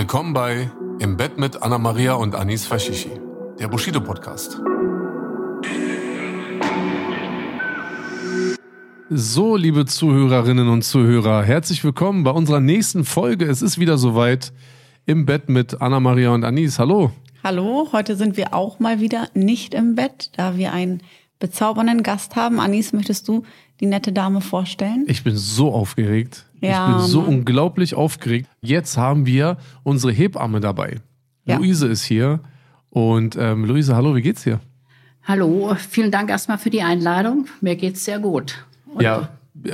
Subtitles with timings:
[0.00, 3.10] Willkommen bei Im Bett mit Anna Maria und Anis Fashishi,
[3.58, 4.58] der Bushido Podcast.
[9.10, 13.44] So, liebe Zuhörerinnen und Zuhörer, herzlich willkommen bei unserer nächsten Folge.
[13.44, 14.54] Es ist wieder soweit
[15.04, 16.78] im Bett mit Anna Maria und Anis.
[16.78, 17.12] Hallo.
[17.44, 21.02] Hallo, heute sind wir auch mal wieder nicht im Bett, da wir einen
[21.40, 22.58] bezaubernden Gast haben.
[22.58, 23.42] Anis, möchtest du
[23.80, 25.04] die nette Dame vorstellen?
[25.08, 26.46] Ich bin so aufgeregt.
[26.60, 27.30] Ja, ich bin so Mann.
[27.30, 28.48] unglaublich aufgeregt.
[28.60, 30.96] Jetzt haben wir unsere Hebamme dabei.
[31.44, 31.56] Ja.
[31.56, 32.40] Luise ist hier.
[32.90, 34.60] Und ähm, Luise, hallo, wie geht's dir?
[35.22, 37.46] Hallo, vielen Dank erstmal für die Einladung.
[37.60, 38.64] Mir geht's sehr gut.
[38.86, 39.28] Und Ja,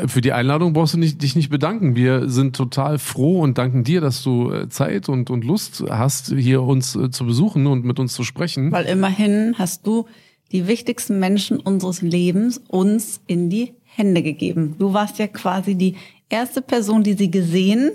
[0.06, 1.96] für die Einladung brauchst du nicht, dich nicht bedanken.
[1.96, 6.34] Wir sind total froh und danken dir, dass du äh, Zeit und, und Lust hast,
[6.36, 8.72] hier uns äh, zu besuchen und mit uns zu sprechen.
[8.72, 10.06] Weil immerhin hast du
[10.52, 14.74] die wichtigsten Menschen unseres Lebens uns in die Hände gegeben.
[14.78, 15.96] Du warst ja quasi die
[16.28, 17.90] erste Person, die sie gesehen,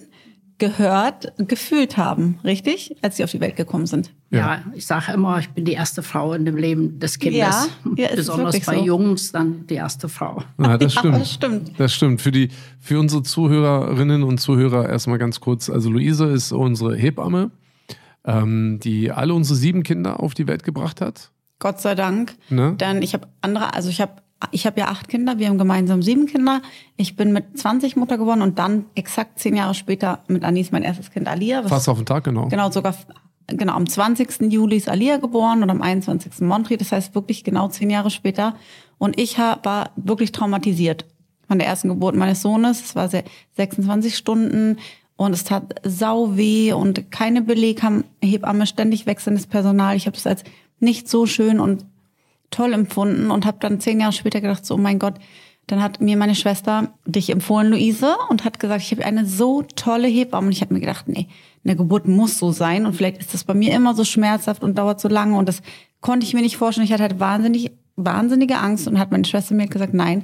[0.58, 2.96] gehört, gefühlt haben, richtig?
[3.02, 4.12] Als sie auf die Welt gekommen sind.
[4.30, 7.40] Ja, ich sage immer, ich bin die erste Frau in dem Leben des Kindes.
[7.40, 8.84] Ja, ja, ist Besonders bei so.
[8.86, 10.44] Jungs dann die erste Frau.
[10.62, 11.16] Ja, das Ja, stimmt.
[11.16, 11.72] das stimmt.
[11.80, 12.22] Das stimmt.
[12.22, 15.70] Für die, für unsere Zuhörerinnen und Zuhörer erstmal ganz kurz.
[15.70, 17.50] Also Luise ist unsere Hebamme,
[18.24, 21.32] ähm, die alle unsere sieben Kinder auf die Welt gebracht hat.
[21.58, 22.36] Gott sei Dank.
[22.50, 22.76] Ne?
[22.80, 24.14] Denn ich habe andere, also ich habe
[24.52, 26.62] ich habe ja acht Kinder, wir haben gemeinsam sieben Kinder.
[26.98, 30.84] Ich bin mit 20 Mutter geworden und dann exakt zehn Jahre später mit Anis mein
[30.84, 31.64] erstes Kind Alia.
[31.64, 32.48] was- Fast auf den Tag, genau.
[32.48, 32.96] Genau, sogar
[33.48, 34.52] genau am 20.
[34.52, 36.42] Juli ist Alia geboren und am 21.
[36.48, 36.78] Montri.
[36.78, 38.56] Das heißt wirklich genau zehn Jahre später.
[38.98, 41.06] Und ich hab, war wirklich traumatisiert
[41.48, 42.82] von der ersten Geburt meines Sohnes.
[42.84, 43.24] Es war sehr,
[43.58, 44.78] 26 Stunden
[45.18, 47.82] und es tat sau weh und keine Beleg
[48.22, 49.96] Hebamme, ständig wechselndes Personal.
[49.96, 50.44] Ich habe das als
[50.80, 51.86] nicht so schön und
[52.52, 55.16] toll empfunden und habe dann zehn Jahre später gedacht, so oh mein Gott,
[55.68, 59.64] dann hat mir meine Schwester dich empfohlen, Luise, und hat gesagt, ich habe eine so
[59.76, 60.48] tolle Hebamme.
[60.48, 61.28] Und ich habe mir gedacht, nee,
[61.64, 64.78] eine Geburt muss so sein und vielleicht ist das bei mir immer so schmerzhaft und
[64.78, 65.62] dauert so lange und das
[66.02, 66.86] konnte ich mir nicht vorstellen.
[66.86, 70.24] Ich hatte halt wahnsinnig, wahnsinnige Angst und hat meine Schwester mir gesagt, nein,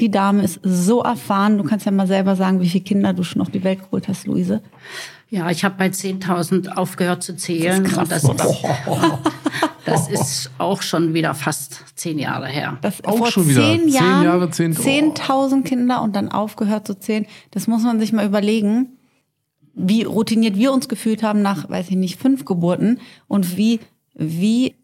[0.00, 1.58] die Dame ist so erfahren.
[1.58, 4.08] Du kannst ja mal selber sagen, wie viele Kinder du schon auf die Welt geholt
[4.08, 4.62] hast, Luise.
[5.30, 7.84] Ja, ich habe bei 10.000 aufgehört zu zählen.
[7.84, 8.32] Und das, ist,
[9.84, 12.78] das ist auch schon wieder fast zehn Jahre her.
[12.80, 13.60] Das Auch vor schon wieder.
[13.60, 17.26] zehn Zehn Jahren Jahre, zehn- 10.000 Kinder und dann aufgehört zu zählen.
[17.50, 18.96] Das muss man sich mal überlegen,
[19.74, 23.80] wie routiniert wir uns gefühlt haben nach, weiß ich nicht, fünf Geburten und wie,
[24.14, 24.74] wie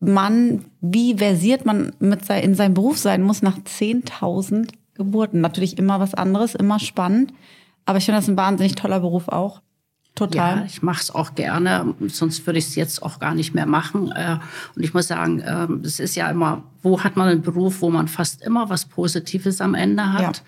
[0.00, 5.40] man, wie versiert man mit sein, in seinem Beruf sein muss nach 10.000 Geburten.
[5.42, 7.32] Natürlich immer was anderes, immer spannend.
[7.84, 9.60] Aber ich finde das ein wahnsinnig toller Beruf auch.
[10.14, 10.58] Total.
[10.58, 13.64] Ja, ich mache es auch gerne, sonst würde ich es jetzt auch gar nicht mehr
[13.64, 14.12] machen.
[14.12, 14.36] Äh,
[14.76, 17.88] Und ich muss sagen, ähm, es ist ja immer, wo hat man einen Beruf, wo
[17.88, 20.20] man fast immer was Positives am Ende hat.
[20.20, 20.42] Ja.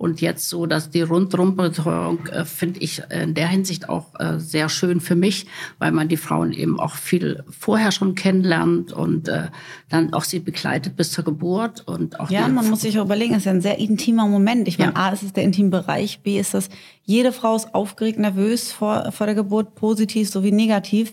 [0.00, 4.70] Und jetzt so, dass die Rundumbetreuung äh, finde ich in der Hinsicht auch äh, sehr
[4.70, 5.44] schön für mich,
[5.78, 9.48] weil man die Frauen eben auch viel vorher schon kennenlernt und äh,
[9.90, 13.34] dann auch sie begleitet bis zur Geburt und auch Ja, man muss sich auch überlegen,
[13.34, 14.68] es ist ja ein sehr intimer Moment.
[14.68, 15.00] Ich meine, Ja.
[15.00, 16.70] A, ist es der intime Bereich, B, ist das,
[17.04, 21.12] jede Frau ist aufgeregt, nervös vor, vor der Geburt, positiv sowie negativ.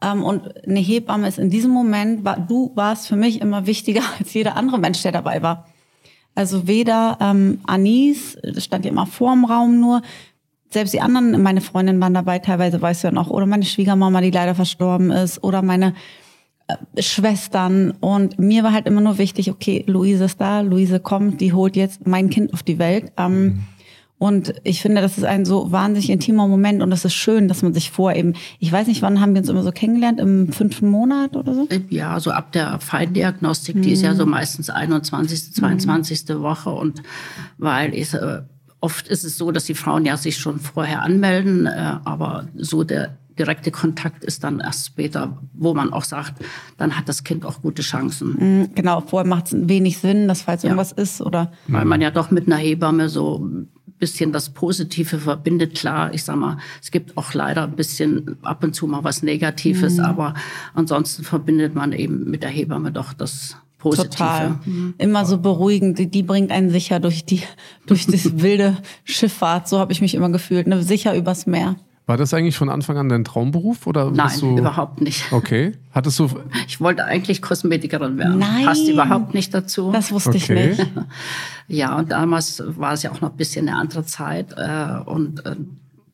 [0.00, 4.00] Ähm, und eine Hebamme ist in diesem Moment, war, du warst für mich immer wichtiger
[4.18, 5.66] als jeder andere Mensch, der dabei war.
[6.34, 10.02] Also weder ähm, Anis, das stand ja immer vorm Raum nur,
[10.70, 14.20] selbst die anderen, meine Freundinnen waren dabei, teilweise weißt du ja noch, oder meine Schwiegermama,
[14.22, 15.94] die leider verstorben ist, oder meine
[16.66, 17.90] äh, Schwestern.
[18.00, 21.76] Und mir war halt immer nur wichtig, okay, Luise ist da, Luise kommt, die holt
[21.76, 23.12] jetzt mein Kind auf die Welt.
[23.18, 23.64] Ähm,
[24.22, 27.62] und ich finde, das ist ein so wahnsinnig intimer Moment und das ist schön, dass
[27.62, 30.52] man sich vor eben, ich weiß nicht, wann haben wir uns immer so kennengelernt, im
[30.52, 31.66] fünften Monat oder so?
[31.88, 36.28] Ja, so ab der Feindiagnostik, die ist ja so meistens 21., 22.
[36.38, 37.02] Woche und
[37.58, 38.42] weil ich, äh,
[38.78, 42.84] oft ist es so, dass die Frauen ja sich schon vorher anmelden, äh, aber so
[42.84, 46.34] der direkte Kontakt ist dann erst später, wo man auch sagt,
[46.76, 48.70] dann hat das Kind auch gute Chancen.
[48.76, 52.30] Genau, vorher macht es wenig Sinn, dass falls irgendwas ist oder Weil man ja doch
[52.30, 53.48] mit einer Hebamme so
[54.02, 55.76] bisschen das Positive verbindet.
[55.76, 59.22] Klar, ich sag mal, es gibt auch leider ein bisschen ab und zu mal was
[59.22, 60.34] Negatives, aber
[60.74, 64.10] ansonsten verbindet man eben mit der Hebamme doch das Positive.
[64.10, 64.58] Total.
[64.98, 66.00] Immer so beruhigend.
[66.00, 67.42] Die, die bringt einen sicher durch die,
[67.86, 69.68] durch das wilde Schifffahrt.
[69.68, 70.66] So habe ich mich immer gefühlt.
[70.66, 70.82] Ne?
[70.82, 71.76] Sicher übers Meer.
[72.06, 73.86] War das eigentlich von Anfang an dein Traumberuf?
[73.86, 74.58] Oder Nein, bist du...
[74.58, 75.32] überhaupt nicht.
[75.32, 75.72] Okay.
[75.92, 76.28] Hattest du.
[76.66, 78.38] Ich wollte eigentlich Kosmetikerin werden.
[78.40, 78.64] Nein.
[78.64, 79.92] Passt überhaupt nicht dazu.
[79.92, 80.70] Das wusste Okay.
[80.72, 80.90] ich nicht.
[81.68, 84.52] Ja, und damals war es ja auch noch ein bisschen eine andere Zeit.
[84.58, 85.54] Äh, und äh,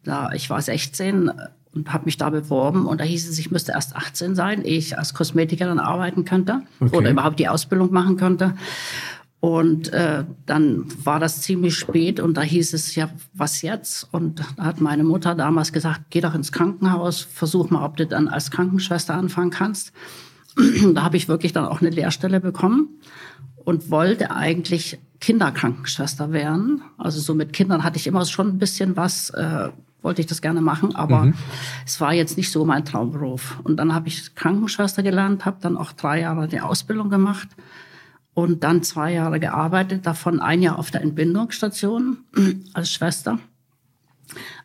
[0.04, 1.32] da, ich war 16
[1.74, 2.86] und habe mich da beworben.
[2.86, 6.60] Und da hieß es, ich müsste erst 18 sein, ehe ich als Kosmetikerin arbeiten könnte
[6.80, 6.96] Okay.
[6.96, 8.54] oder überhaupt die Ausbildung machen könnte.
[9.40, 14.08] Und äh, dann war das ziemlich spät und da hieß es, ja, was jetzt?
[14.10, 18.06] Und da hat meine Mutter damals gesagt, geh doch ins Krankenhaus, versuch mal, ob du
[18.06, 19.92] dann als Krankenschwester anfangen kannst.
[20.94, 22.88] da habe ich wirklich dann auch eine Lehrstelle bekommen
[23.64, 26.82] und wollte eigentlich Kinderkrankenschwester werden.
[26.96, 29.68] Also so mit Kindern hatte ich immer schon ein bisschen was, äh,
[30.02, 31.32] wollte ich das gerne machen, aber
[31.86, 33.60] es war jetzt nicht so mein Traumberuf.
[33.62, 37.48] Und dann habe ich Krankenschwester gelernt, habe dann auch drei Jahre die Ausbildung gemacht
[38.38, 42.18] und dann zwei Jahre gearbeitet, davon ein Jahr auf der Entbindungsstation
[42.72, 43.40] als Schwester.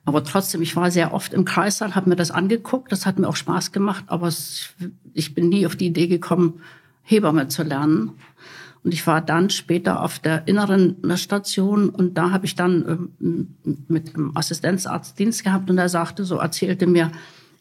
[0.05, 3.27] Aber trotzdem, ich war sehr oft im Kreissaal, habe mir das angeguckt, das hat mir
[3.27, 4.75] auch Spaß gemacht, aber es,
[5.15, 6.61] ich bin nie auf die Idee gekommen,
[7.01, 8.11] Hebamme zu lernen.
[8.83, 13.55] Und ich war dann später auf der inneren Station und da habe ich dann ähm,
[13.87, 17.11] mit einem Assistenzarzt Dienst gehabt und er sagte so, erzählte mir,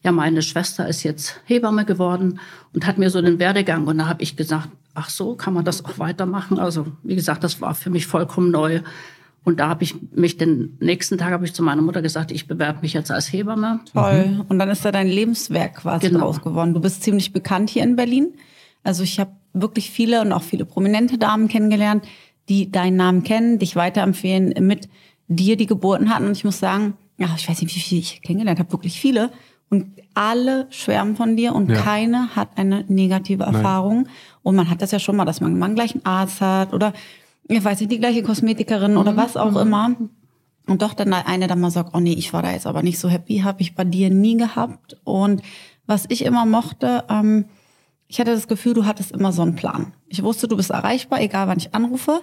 [0.03, 2.39] ja, meine Schwester ist jetzt Hebamme geworden
[2.73, 5.63] und hat mir so den Werdegang und da habe ich gesagt, ach so, kann man
[5.65, 6.59] das auch weitermachen?
[6.59, 8.81] Also wie gesagt, das war für mich vollkommen neu.
[9.45, 12.47] Und da habe ich mich den nächsten Tag habe ich zu meiner Mutter gesagt, ich
[12.47, 13.81] bewerbe mich jetzt als Hebamme.
[13.91, 14.45] Toll.
[14.47, 16.19] Und dann ist da dein Lebenswerk quasi Genau.
[16.19, 16.73] draus geworden.
[16.73, 18.33] Du bist ziemlich bekannt hier in Berlin.
[18.83, 22.05] Also ich habe wirklich viele und auch viele prominente Damen kennengelernt,
[22.49, 24.87] die deinen Namen kennen, dich weiterempfehlen, mit
[25.27, 26.25] dir die Geburten hatten.
[26.27, 29.29] Und ich muss sagen, ja, ich weiß nicht, wie viele ich kennengelernt habe, wirklich viele.
[29.73, 31.81] Und alle schwärmen von dir und Ja.
[31.81, 34.07] keine hat eine negative Erfahrung.
[34.43, 36.93] Und man hat das ja schon mal, dass man mal einen gleichen Arzt hat oder,
[37.47, 39.95] ich weiß nicht, die gleiche Kosmetikerin oder was auch immer.
[40.67, 42.99] Und doch dann eine dann mal sagt, oh nee, ich war da jetzt aber nicht
[42.99, 44.95] so happy, habe ich bei dir nie gehabt.
[45.05, 45.41] Und
[45.87, 47.45] was ich immer mochte, ähm,
[48.07, 49.93] ich hatte das Gefühl, du hattest immer so einen Plan.
[50.07, 52.21] Ich wusste, du bist erreichbar, egal wann ich anrufe.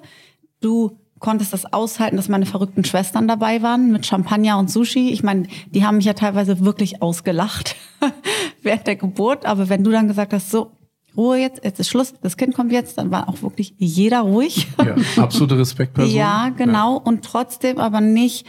[0.60, 5.10] Du konntest das aushalten, dass meine verrückten Schwestern dabei waren mit Champagner und Sushi.
[5.10, 7.76] Ich meine, die haben mich ja teilweise wirklich ausgelacht
[8.62, 9.46] während der Geburt.
[9.46, 10.72] Aber wenn du dann gesagt hast, so,
[11.16, 14.68] Ruhe jetzt, jetzt ist Schluss, das Kind kommt jetzt, dann war auch wirklich jeder ruhig.
[14.78, 16.14] Ja, absolute Respektperson.
[16.14, 16.96] Ja, genau.
[16.96, 18.46] Und trotzdem aber nicht.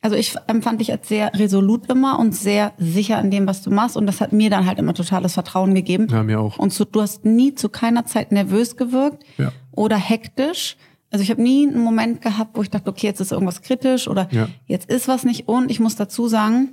[0.00, 3.70] Also ich empfand dich als sehr resolut immer und sehr sicher in dem, was du
[3.70, 3.96] machst.
[3.96, 6.08] Und das hat mir dann halt immer totales Vertrauen gegeben.
[6.10, 6.58] Ja, mir auch.
[6.58, 9.52] Und zu, du hast nie zu keiner Zeit nervös gewirkt Ja.
[9.72, 10.76] oder hektisch.
[11.14, 14.08] Also ich habe nie einen Moment gehabt, wo ich dachte, okay, jetzt ist irgendwas kritisch
[14.08, 14.48] oder Ja.
[14.66, 15.46] jetzt ist was nicht.
[15.46, 16.70] Und ich muss dazu sagen,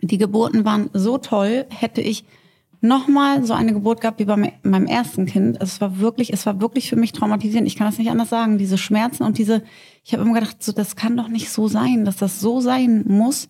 [0.00, 2.24] die Geburten waren so toll, hätte ich
[2.80, 5.60] nochmal so eine Geburt gehabt wie bei me- meinem ersten Kind.
[5.60, 7.66] Es war wirklich, es war wirklich für mich traumatisierend.
[7.66, 8.56] Ich kann das nicht anders sagen.
[8.56, 9.64] Diese Schmerzen und diese,
[10.04, 13.02] ich habe immer gedacht, so, das kann doch nicht so sein, dass das so sein
[13.08, 13.48] muss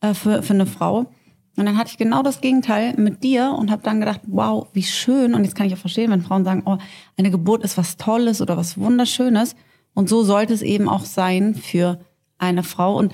[0.00, 1.12] äh, für, für eine Frau.
[1.56, 4.82] Und dann hatte ich genau das Gegenteil mit dir und habe dann gedacht, wow, wie
[4.82, 5.34] schön.
[5.34, 6.78] Und jetzt kann ich auch verstehen, wenn Frauen sagen, oh,
[7.18, 9.54] eine Geburt ist was Tolles oder was Wunderschönes.
[9.94, 12.00] Und so sollte es eben auch sein für
[12.38, 12.96] eine Frau.
[12.96, 13.12] Und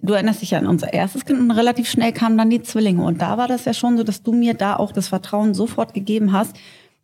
[0.00, 3.02] du erinnerst dich ja an unser erstes Kind und relativ schnell kamen dann die Zwillinge.
[3.02, 5.92] Und da war das ja schon so, dass du mir da auch das Vertrauen sofort
[5.92, 6.56] gegeben hast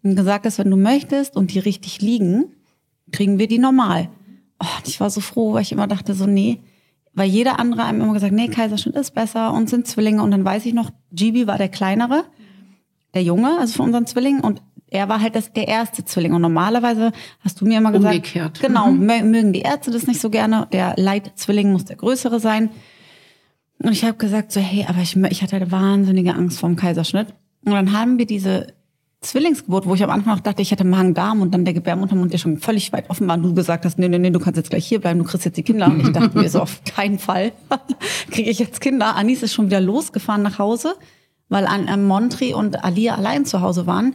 [0.05, 2.55] und gesagt hast, wenn du möchtest und die richtig liegen,
[3.11, 4.09] kriegen wir die normal.
[4.61, 6.61] Oh, und ich war so froh, weil ich immer dachte so, nee,
[7.17, 10.23] weil jeder andere einem immer gesagt, nee, Kaiserschnitt ist besser und sind Zwillinge.
[10.23, 12.25] Und dann weiß ich noch, Gibi war der kleinere,
[13.15, 14.43] der Junge, also von unseren Zwillingen.
[14.43, 16.33] Und er war halt das, der erste Zwilling.
[16.35, 18.61] Und normalerweise hast du mir immer gesagt, Umgekehrt.
[18.61, 20.69] genau, mö- mögen die Ärzte das nicht so gerne.
[20.73, 22.71] Der Leitzwilling muss der größere sein.
[23.83, 26.77] Und ich habe gesagt so, hey, aber ich, ich hatte eine wahnsinnige Angst vor dem
[26.77, 27.29] Kaiserschnitt.
[27.65, 28.69] Und dann haben wir diese
[29.27, 32.39] Zwillingsgeburt, wo ich am Anfang noch dachte, ich hätte Magen-Darm und dann der Gebärmuttermund, der
[32.39, 33.37] schon völlig weit offen war.
[33.37, 35.45] Und du gesagt hast, nee, nee, nee, du kannst jetzt gleich hier bleiben, du kriegst
[35.45, 35.87] jetzt die Kinder.
[35.87, 37.53] Und ich dachte mir so, auf keinen Fall
[38.31, 39.17] kriege ich jetzt Kinder.
[39.17, 40.95] Anis ist schon wieder losgefahren nach Hause,
[41.49, 44.15] weil an äh, Montri und Alia allein zu Hause waren.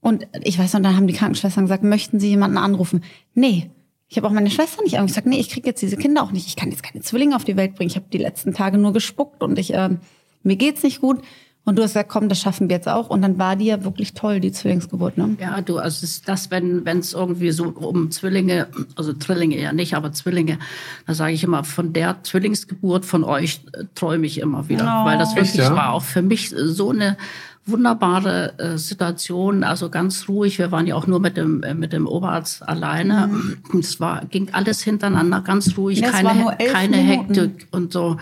[0.00, 3.04] Und ich weiß noch, dann haben die Krankenschwestern gesagt, möchten Sie jemanden anrufen?
[3.34, 3.70] Nee.
[4.08, 5.06] Ich habe auch meine Schwester nicht angerufen.
[5.06, 6.46] Ich gesagt, nee, ich kriege jetzt diese Kinder auch nicht.
[6.46, 7.88] Ich kann jetzt keine Zwillinge auf die Welt bringen.
[7.88, 10.00] Ich habe die letzten Tage nur gespuckt und ich, ähm,
[10.42, 11.22] mir geht's nicht gut.
[11.64, 13.08] Und du hast gesagt, komm, das schaffen wir jetzt auch.
[13.08, 15.36] Und dann war die ja wirklich toll, die Zwillingsgeburt, ne?
[15.40, 18.66] Ja, du, also ist das, wenn wenn es irgendwie so um Zwillinge,
[18.96, 20.58] also Trillinge ja nicht, aber Zwillinge,
[21.06, 25.02] da sage ich immer, von der Zwillingsgeburt von euch äh, träume ich immer wieder.
[25.02, 25.06] Oh.
[25.06, 25.76] Weil das Echt, wirklich ja?
[25.76, 27.16] war auch für mich so eine
[27.64, 30.58] wunderbare äh, Situation, also ganz ruhig.
[30.58, 33.30] Wir waren ja auch nur mit dem, äh, mit dem Oberarzt alleine.
[33.78, 37.34] Es war, ging alles hintereinander, ganz ruhig, Ja, keine, keine Minuten.
[37.34, 38.18] Hektik und so.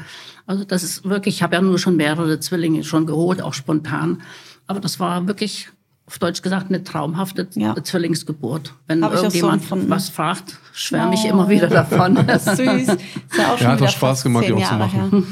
[0.47, 4.23] Also das ist wirklich, ich habe ja nur schon mehrere Zwillinge schon geholt, auch spontan.
[4.67, 5.71] Aber das war wirklich
[6.11, 7.81] auf Deutsch gesagt, eine traumhafte Ja.
[7.81, 8.75] Zwillingsgeburt.
[8.89, 9.89] Wenn Hab so irgendjemand empfunden.
[9.91, 11.29] was fragt, schwärme ich Oh.
[11.31, 12.17] immer wieder davon.
[12.39, 12.59] Süß.
[12.59, 12.99] Ist
[13.39, 15.25] ja auch schon Ja, hat auch Spaß gemacht, die auch zu machen.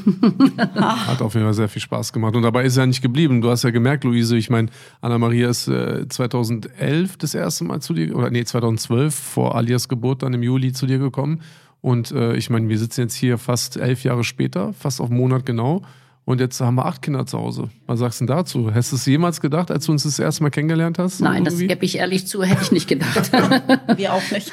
[0.56, 1.06] her.
[1.08, 2.36] Hat auf jeden Fall sehr viel Spaß gemacht.
[2.36, 3.40] Und dabei ist er ja nicht geblieben.
[3.40, 4.68] Du hast ja gemerkt, Luise, ich meine,
[5.00, 10.22] Anna-Maria ist äh, 2011 das erste Mal zu dir, oder nee, 2012 vor Alias Geburt
[10.22, 11.40] dann im Juli zu dir gekommen.
[11.80, 15.18] Und äh, ich meine, wir sitzen jetzt hier fast elf Jahre später, fast auf einen
[15.18, 15.82] Monat genau.
[16.28, 17.70] Und jetzt haben wir acht Kinder zu Hause.
[17.86, 18.70] Was sagst du denn dazu?
[18.74, 21.22] Hast du es jemals gedacht, als du uns das erste Mal kennengelernt hast?
[21.22, 21.68] Nein, das Irgendwie?
[21.68, 23.32] gebe ich ehrlich zu, hätte ich nicht gedacht.
[23.96, 24.52] Wir auch nicht.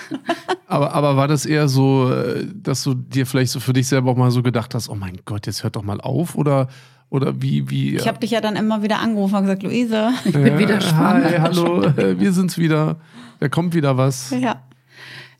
[0.67, 4.11] Aber, aber war das eher so, äh, dass du dir vielleicht so für dich selber
[4.11, 6.35] auch mal so gedacht hast, oh mein Gott, jetzt hört doch mal auf?
[6.35, 6.69] Oder,
[7.09, 7.97] oder wie, wie?
[7.97, 11.25] Ich habe dich ja dann immer wieder angerufen und gesagt, Luise, Ich bin wieder schwanger.
[11.25, 13.01] Hi, hallo, äh, wir sind's wieder.
[13.41, 14.29] Da kommt wieder was.
[14.29, 14.61] ja.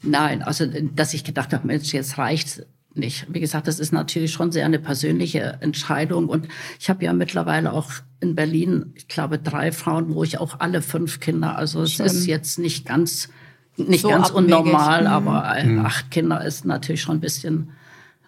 [0.04, 0.66] Nein, also
[0.96, 2.62] dass ich gedacht habe, Mensch, jetzt reicht's
[2.98, 3.26] nicht.
[3.30, 6.28] Wie gesagt, das ist natürlich schon sehr eine persönliche Entscheidung.
[6.30, 6.48] Und
[6.80, 10.82] ich habe ja mittlerweile auch in Berlin, ich glaube, drei Frauen, wo ich auch alle
[10.82, 11.58] fünf Kinder.
[11.58, 12.06] Also es Schön.
[12.06, 13.30] ist jetzt nicht ganz,
[13.78, 14.54] nicht So ganz abwegig.
[14.56, 15.08] unnormal, Mhm.
[15.08, 17.72] aber äh, acht Kinder ist natürlich schon ein bisschen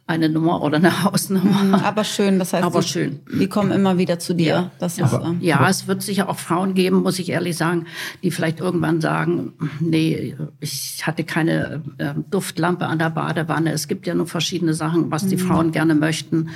[0.07, 1.83] eine Nummer oder eine Hausnummer.
[1.83, 3.19] Aber schön, das heißt, Aber die, schön.
[3.39, 4.71] die kommen immer wieder zu dir.
[4.79, 7.85] Das ist, äh, Ja, es wird sicher auch Frauen geben, muss ich ehrlich sagen,
[8.23, 13.71] die vielleicht irgendwann sagen, nee, ich hatte keine äh, Duftlampe an der Badewanne.
[13.73, 16.49] Es gibt ja nur verschiedene Sachen, was die Frauen gerne möchten.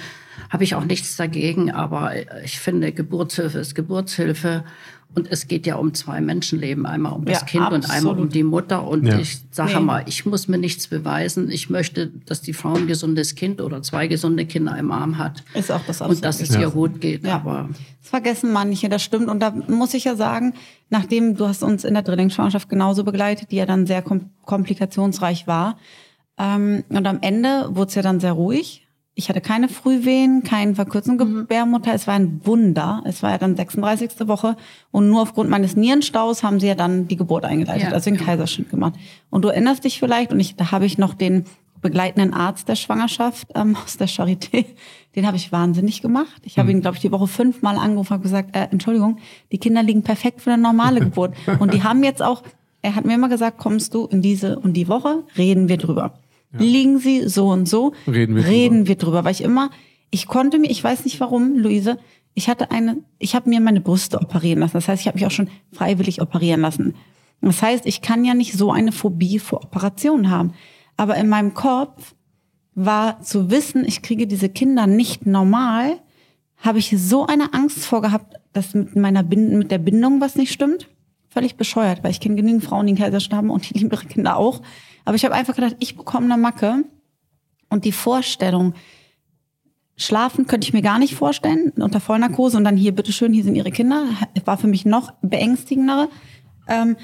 [0.52, 2.12] Habe ich auch nichts dagegen, aber
[2.44, 4.64] ich finde, Geburtshilfe ist Geburtshilfe.
[5.14, 8.20] Und es geht ja um zwei Menschenleben, einmal um das Ja, Kind und einmal um
[8.20, 8.34] absolut.
[8.34, 8.88] die Mutter.
[8.88, 9.20] Und Ja.
[9.20, 9.80] ich sage Nee.
[9.82, 11.52] mal, ich muss mir nichts beweisen.
[11.52, 15.44] Ich möchte, dass die Frau ein gesundes Kind oder zwei gesunde Kinder im Arm hat.
[15.54, 16.62] ist auch das Und dass es Absolute.
[16.70, 17.26] ihr gut geht.
[17.26, 17.36] Ja.
[17.36, 17.68] Aber
[18.00, 19.28] Das vergessen manche, das stimmt.
[19.28, 20.54] Und da muss ich ja sagen,
[20.90, 25.46] nachdem du hast uns in der Drillingsschwangerschaft genauso begleitet, die ja dann sehr kom komplikationsreich
[25.46, 25.78] war.
[26.38, 28.88] Ähm, und am Ende wurde es ja dann sehr ruhig.
[29.14, 31.94] Ich hatte keine Frühwehen, keine verkürzung Gebärmutter.
[31.94, 33.04] Es war ein Wunder.
[33.06, 34.28] Es war ja dann 36.
[34.28, 34.56] Woche.
[34.92, 38.18] Und nur aufgrund meines Nierenstaus haben sie ja dann die Geburt eingeleitet, Ja, also den.
[38.18, 38.94] Kaiserschnitt gemacht.
[39.30, 41.46] Und du erinnerst dich vielleicht, und ich, da habe ich noch den
[41.82, 44.66] begleitenden Arzt der Schwangerschaft ähm, aus der Charité,
[45.16, 46.42] den habe ich wahnsinnig gemacht.
[46.44, 49.18] Ich habe ihn, glaube ich, die Woche fünfmal angerufen und gesagt, äh, Entschuldigung,
[49.52, 51.36] die Kinder liegen perfekt für eine normale Geburt.
[51.60, 52.44] Und die haben jetzt auch,
[52.82, 56.14] er hat mir immer gesagt, kommst du in diese und die Woche, reden wir drüber.
[56.54, 59.24] Liegen sie so und so, Reden wir reden wir drüber.
[59.24, 59.70] Weil ich immer,
[60.10, 61.98] ich konnte mir, ich weiß nicht warum, Luise,
[62.34, 64.74] ich hatte eine, ich habe mir meine Brüste operieren lassen.
[64.74, 66.96] Das heißt, ich habe mich auch schon freiwillig operieren lassen.
[67.42, 70.54] Das heißt, ich kann ja nicht so eine Phobie vor Operationen haben.
[70.98, 72.14] Aber in meinem Kopf
[72.76, 76.00] war zu wissen, ich kriege diese Kinder nicht normal,
[76.58, 80.36] habe ich so eine Angst vor gehabt, dass mit meiner Bind mit der Bindung was
[80.36, 80.88] nicht stimmt.
[81.30, 84.06] Völlig bescheuert, weil ich kenne genügend Frauen, die einen Kaiserschnitt haben und die lieben ihre
[84.06, 84.62] Kinder auch.
[85.06, 86.84] Aber ich habe einfach gedacht, ich bekomme eine Macke
[87.70, 88.74] und die Vorstellung,
[89.98, 93.56] schlafen könnte ich mir gar nicht vorstellen, unter Vollnarkose und dann hier, bitteschön, hier sind
[93.56, 94.06] ihre Kinder,
[94.46, 96.10] war für mich noch beängstigendere.
[96.68, 96.98] Ähm,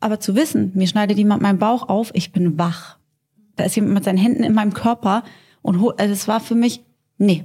[0.00, 2.98] aber zu wissen, mir schneidet jemand meinen Bauch auf, ich bin wach.
[3.56, 5.22] Da ist jemand mit seinen Händen in meinem Körper
[5.62, 6.82] und also es war für mich,
[7.18, 7.44] nee,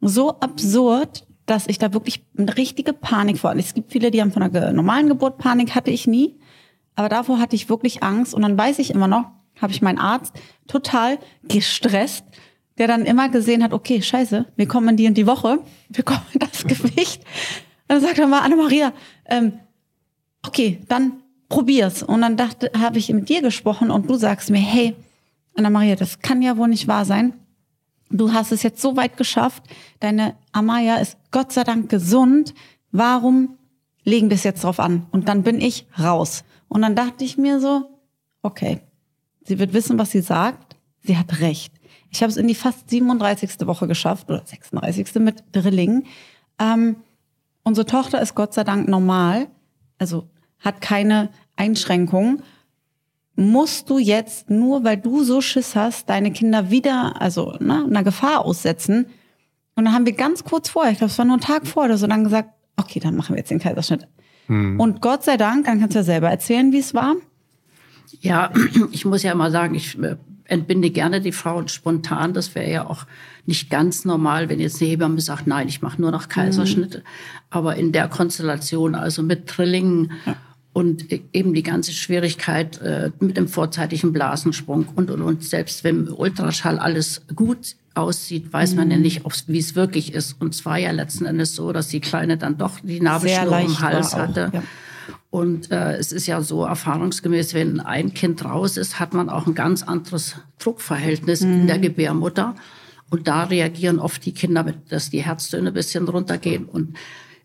[0.00, 3.60] so absurd, dass ich da wirklich eine richtige Panik vor hatte.
[3.60, 6.38] Es gibt viele, die haben von einer normalen Geburt Panik, hatte ich nie.
[6.96, 9.98] Aber davor hatte ich wirklich Angst und dann weiß ich immer noch, habe ich meinen
[9.98, 10.34] Arzt
[10.66, 12.24] total gestresst,
[12.78, 16.04] der dann immer gesehen hat, okay, scheiße, wir kommen in die und die Woche, wir
[16.04, 17.22] kommen in das Gewicht.
[17.88, 18.92] Dann sagt er mal, Anna-Maria,
[19.26, 19.58] ähm,
[20.46, 22.02] okay, dann probier's.
[22.02, 24.96] Und dann dachte, habe ich mit dir gesprochen und du sagst mir, hey,
[25.54, 27.34] Anna-Maria, das kann ja wohl nicht wahr sein.
[28.10, 29.64] Du hast es jetzt so weit geschafft.
[30.00, 32.54] Deine Amaya ist Gott sei Dank gesund.
[32.92, 33.56] Warum
[34.04, 35.06] legen wir es jetzt drauf an?
[35.10, 36.44] Und dann bin ich raus.
[36.68, 38.00] Und dann dachte ich mir so,
[38.42, 38.80] okay,
[39.46, 40.76] sie wird wissen, was sie sagt.
[41.02, 41.72] Sie hat recht.
[42.10, 43.66] Ich habe es in die fast 37.
[43.66, 45.14] Woche geschafft oder 36.
[45.16, 46.04] mit Drilling.
[46.58, 46.96] Ähm,
[47.62, 49.48] unsere Tochter ist Gott sei Dank normal,
[49.98, 50.28] also
[50.60, 52.42] hat keine Einschränkungen.
[53.34, 58.02] Musst du jetzt nur, weil du so Schiss hast, deine Kinder wieder, also ne, einer
[58.02, 59.06] Gefahr aussetzen?
[59.74, 61.90] Und dann haben wir ganz kurz vorher, ich glaube, es war nur ein Tag vorher
[61.90, 64.08] oder so, dann gesagt, okay, dann machen wir jetzt den Kaiserschnitt.
[64.80, 67.16] Und Gott sei Dank, dann kannst du ja selber erzählen, wie es war.
[68.20, 68.52] Ja,
[68.92, 72.32] ich muss ja immer sagen, ich äh, entbinde gerne die Frauen spontan.
[72.34, 73.04] Das wäre ja auch
[73.46, 77.02] nicht ganz normal, wenn jetzt eine Hebamme sagt, nein, ich mache nur noch Kaiserschnitte.
[77.50, 80.12] Aber in der Konstellation, also mit Trillingen
[80.72, 85.84] und e- eben die ganze Schwierigkeit äh, mit dem vorzeitigen Blasensprung und, und, und selbst
[85.84, 90.36] wenn im Ultraschall alles gut aussieht, weiß man ja nicht, ob's- wie es wirklich ist.
[90.40, 94.12] Und zwar ja letzten Endes so, dass die Kleine dann doch die Nabelschnur im Hals
[94.12, 94.50] war hatte.
[94.52, 94.62] ja.
[95.36, 99.46] Und äh, es ist ja so erfahrungsgemäß, wenn ein Kind raus ist, hat man auch
[99.46, 102.54] ein ganz anderes Druckverhältnis in der Gebärmutter.
[103.10, 106.64] Und da reagieren oft die Kinder mit, dass die Herztöne ein bisschen runtergehen.
[106.64, 106.96] Und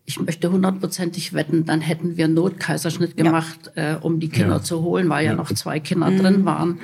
[0.06, 4.62] ich möchte hundertprozentig wetten, dann hätten wir einen Notkaiserschnitt gemacht, äh, um die Kinder Ja.
[4.62, 6.78] zu holen, weil ja, noch zwei Kinder drin waren.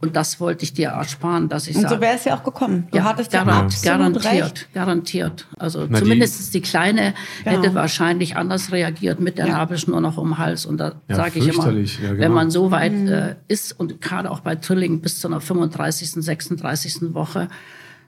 [0.00, 2.44] Und das wollte ich dir ersparen, dass ich Und so sage, wäre es ja auch
[2.44, 2.88] gekommen.
[2.90, 4.68] Du ja, hattest ja absolut garantiert, recht.
[4.74, 5.46] garantiert.
[5.58, 7.56] Also Na, die- zumindest die Kleine Genau.
[7.62, 10.66] hätte wahrscheinlich anders reagiert mit der Nabelschnur noch um den Hals.
[10.66, 12.18] Und da Ja, sage ich immer, ja, genau.
[12.20, 13.08] wenn man so weit Mhm.
[13.08, 17.14] äh, ist und gerade auch bei Zwillingen bis zu einer 35., 36.
[17.14, 17.48] Woche,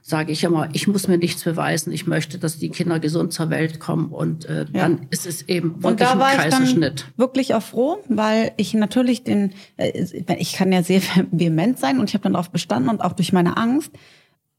[0.07, 1.91] sage ich immer, ich muss mir nichts beweisen.
[1.91, 5.71] Ich möchte, dass die Kinder gesund zur Welt kommen und äh, dann ist es eben
[5.71, 7.05] Und wirklich da ein war ich dann Kaiserschnitt.
[7.17, 9.91] wirklich auch froh, weil ich natürlich den, äh,
[10.39, 13.33] ich kann ja sehr vehement sein und ich habe dann darauf bestanden und auch durch
[13.33, 13.91] meine Angst.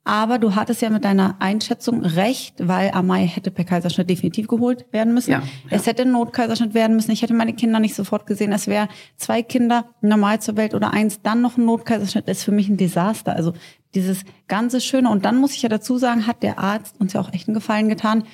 [0.05, 4.87] Aber du hattest ja mit deiner Einschätzung recht, weil Amai hätte per Kaiserschnitt definitiv geholt
[4.91, 5.31] werden müssen.
[5.33, 5.45] Ja, ja.
[5.69, 7.11] Es hätte ein Notkaiserschnitt werden müssen.
[7.11, 8.53] Ich hätte meine Kinder nicht sofort gesehen.
[8.53, 8.89] Es wäre
[9.19, 12.27] zwei Kinder normal zur Welt oder eins, dann noch ein Notkaiserschnitt.
[12.27, 13.37] Das ist für mich ein Desaster.
[13.37, 13.53] Also
[13.95, 15.11] dieses ganze Schöne.
[15.11, 17.55] Und dann muss ich ja dazu sagen, hat der Arzt uns ja auch echt einen
[17.55, 18.25] Gefallen getan,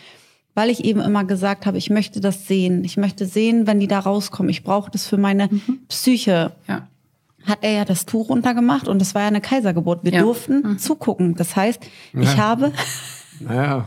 [0.55, 2.85] weil ich eben immer gesagt habe, ich möchte das sehen.
[2.85, 4.51] Ich möchte sehen, wenn die da rauskommen.
[4.51, 5.49] Ich brauche das für meine
[5.89, 6.53] Psyche.
[6.69, 6.87] Ja.
[7.45, 10.03] Hat er ja das Tuch runtergemacht und das war ja eine Kaisergeburt.
[10.05, 10.21] Wir Ja.
[10.23, 11.35] durften zugucken.
[11.35, 11.81] Das heißt,
[12.15, 12.37] ich Ja.
[12.39, 12.73] habe
[13.41, 13.85] Naja,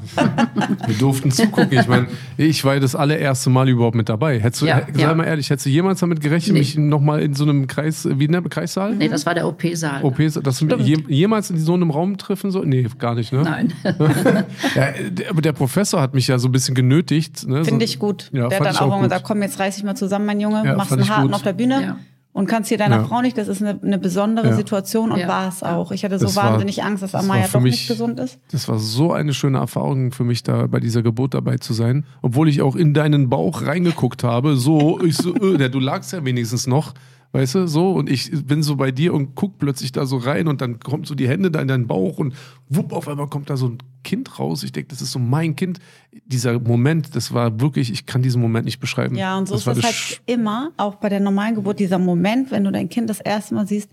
[0.85, 1.77] wir durften zugucken.
[1.79, 4.39] Ich meine, ich war ja das allererste Mal überhaupt mit dabei.
[4.39, 5.13] Hättest du, Ja, sei ja.
[5.15, 6.59] mal ehrlich, hättest du jemals damit gerechnet, Nee.
[6.59, 8.95] mich nochmal in so einem Kreis, wie nennt man Kreissaal?
[8.95, 10.03] Nee, das war der OP-Saal.
[10.03, 12.65] OP, dass du mich je, jemals in so einem Raum treffen soll?
[12.65, 13.41] Nee, gar nicht, ne?
[13.43, 13.73] Nein.
[14.75, 17.47] Ja, der, aber der Professor hat mich ja so ein bisschen genötigt.
[17.47, 17.63] Ne?
[17.65, 18.29] Finde so, ich gut.
[18.33, 20.63] Ja, der hat dann auch auch gesagt, komm, jetzt reiß dich mal zusammen, mein Junge,
[20.65, 21.33] Ja, machst einen gut.
[21.33, 21.97] auf der Bühne.
[22.37, 23.03] Und kannst hier deiner Ja.
[23.03, 24.55] Frau nicht, das ist eine, eine besondere Ja.
[24.55, 25.27] Situation und Ja.
[25.27, 25.91] war es auch.
[25.91, 28.19] Ich hatte so Das war- wahnsinnig Angst, dass das Amaya war doch mich- nicht gesund
[28.19, 28.37] ist.
[28.51, 32.05] Das war so eine schöne Erfahrung für mich, da bei dieser Geburt dabei zu sein.
[32.21, 34.55] Obwohl ich auch in deinen Bauch reingeguckt habe.
[34.55, 36.93] So, ich so, äh, du lagst ja wenigstens noch,
[37.33, 37.91] weißt du, so.
[37.91, 41.07] Und ich bin so bei dir und guck plötzlich da so rein und dann kommt
[41.07, 42.33] so die Hände da in deinen Bauch und
[42.69, 44.63] wupp, auf einmal kommt da so ein Kind raus.
[44.63, 45.79] Ich denke, das ist so mein Kind.
[46.25, 49.15] Dieser Moment, das war wirklich, ich kann diesen Moment nicht beschreiben.
[49.15, 51.79] Ja, und so das ist es das halt Sch- immer, auch bei der normalen Geburt,
[51.79, 53.89] dieser Moment, wenn du dein Kind das erste Mal siehst,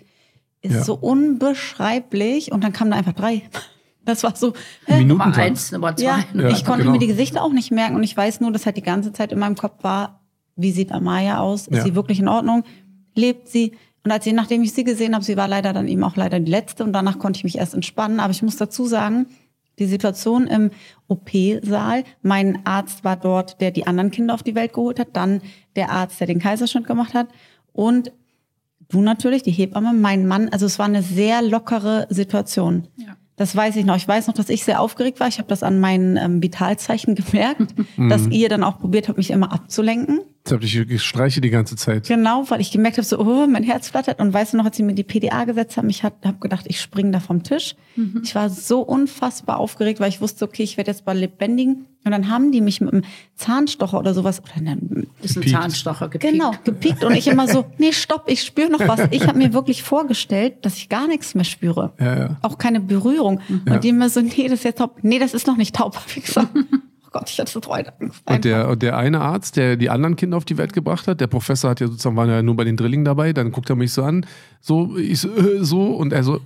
[0.62, 0.84] ist Ja.
[0.84, 3.42] so unbeschreiblich und dann kamen da einfach drei.
[4.06, 4.52] Das war so,
[4.84, 5.02] hä?
[5.02, 6.04] Nummer eins, Nummer zwei.
[6.04, 6.92] Ja, Ja, ich konnte genau.
[6.92, 9.32] mir die Gesichter auch nicht merken und ich weiß nur, dass halt die ganze Zeit
[9.32, 10.20] in meinem Kopf war,
[10.56, 11.68] wie sieht Amaya aus?
[11.68, 11.84] Ist Ja.
[11.84, 12.64] sie wirklich in Ordnung?
[13.14, 13.72] Lebt sie?
[14.04, 16.38] Und als ich, nachdem ich sie gesehen habe, sie war leider dann eben auch leider
[16.38, 18.20] die letzte und danach konnte ich mich erst entspannen.
[18.20, 19.26] Aber ich muss dazu sagen,
[19.78, 20.70] die Situation im
[21.08, 25.40] OP-Saal, mein Arzt war dort, der die anderen Kinder auf die Welt geholt hat, dann
[25.74, 27.28] der Arzt, der den Kaiserschnitt gemacht hat
[27.72, 28.12] und
[28.88, 30.48] du natürlich, die Hebamme, mein Mann.
[30.50, 32.86] Also es war eine sehr lockere Situation.
[32.96, 33.16] Ja.
[33.36, 33.96] Das weiß ich noch.
[33.96, 35.26] Ich weiß noch, dass ich sehr aufgeregt war.
[35.26, 39.30] Ich habe das an meinen ähm, Vitalzeichen gemerkt, dass ihr dann auch probiert habt, mich
[39.30, 40.20] immer abzulenken.
[40.44, 42.06] Jetzt hab ich, ich streiche die ganze Zeit.
[42.06, 44.20] Genau, weil ich gemerkt habe, so, oh, mein Herz flattert.
[44.20, 46.80] Und weißt du noch, als sie mir die PDA gesetzt haben, ich habe gedacht, ich
[46.80, 47.76] springe da vom Tisch.
[48.22, 51.86] Ich war so unfassbar aufgeregt, weil ich wusste, okay, ich werde jetzt bei Lebendigen.
[52.04, 53.02] Und dann haben die mich mit einem
[53.34, 54.76] Zahnstocher oder sowas, oder ne,
[55.22, 55.50] Ist ein Gepiekt.
[55.50, 56.34] Zahnstocher gepiekt.
[56.34, 59.08] Genau, gepiekt und ich immer so, nee, stopp, ich spüre noch was.
[59.10, 61.92] Ich habe mir wirklich vorgestellt, dass ich gar nichts mehr spüre.
[61.98, 62.36] Ja, ja.
[62.42, 63.40] Auch keine Berührung.
[63.66, 63.74] Ja.
[63.74, 64.98] Und die immer so, nee, das ist jetzt taub.
[65.02, 66.48] Nee, das ist noch nicht taub, hab ich gesagt.
[66.54, 67.92] Oh Gott, ich hatte so Freude.
[68.00, 68.22] Angst.
[68.26, 71.20] Und der, und der eine Arzt, der die anderen Kinder auf die Welt gebracht hat,
[71.20, 73.76] der Professor hat ja sozusagen, war ja nur bei den Drillingen dabei, dann guckt er
[73.76, 74.26] mich so an,
[74.60, 76.40] so, ich so, äh, so und er so,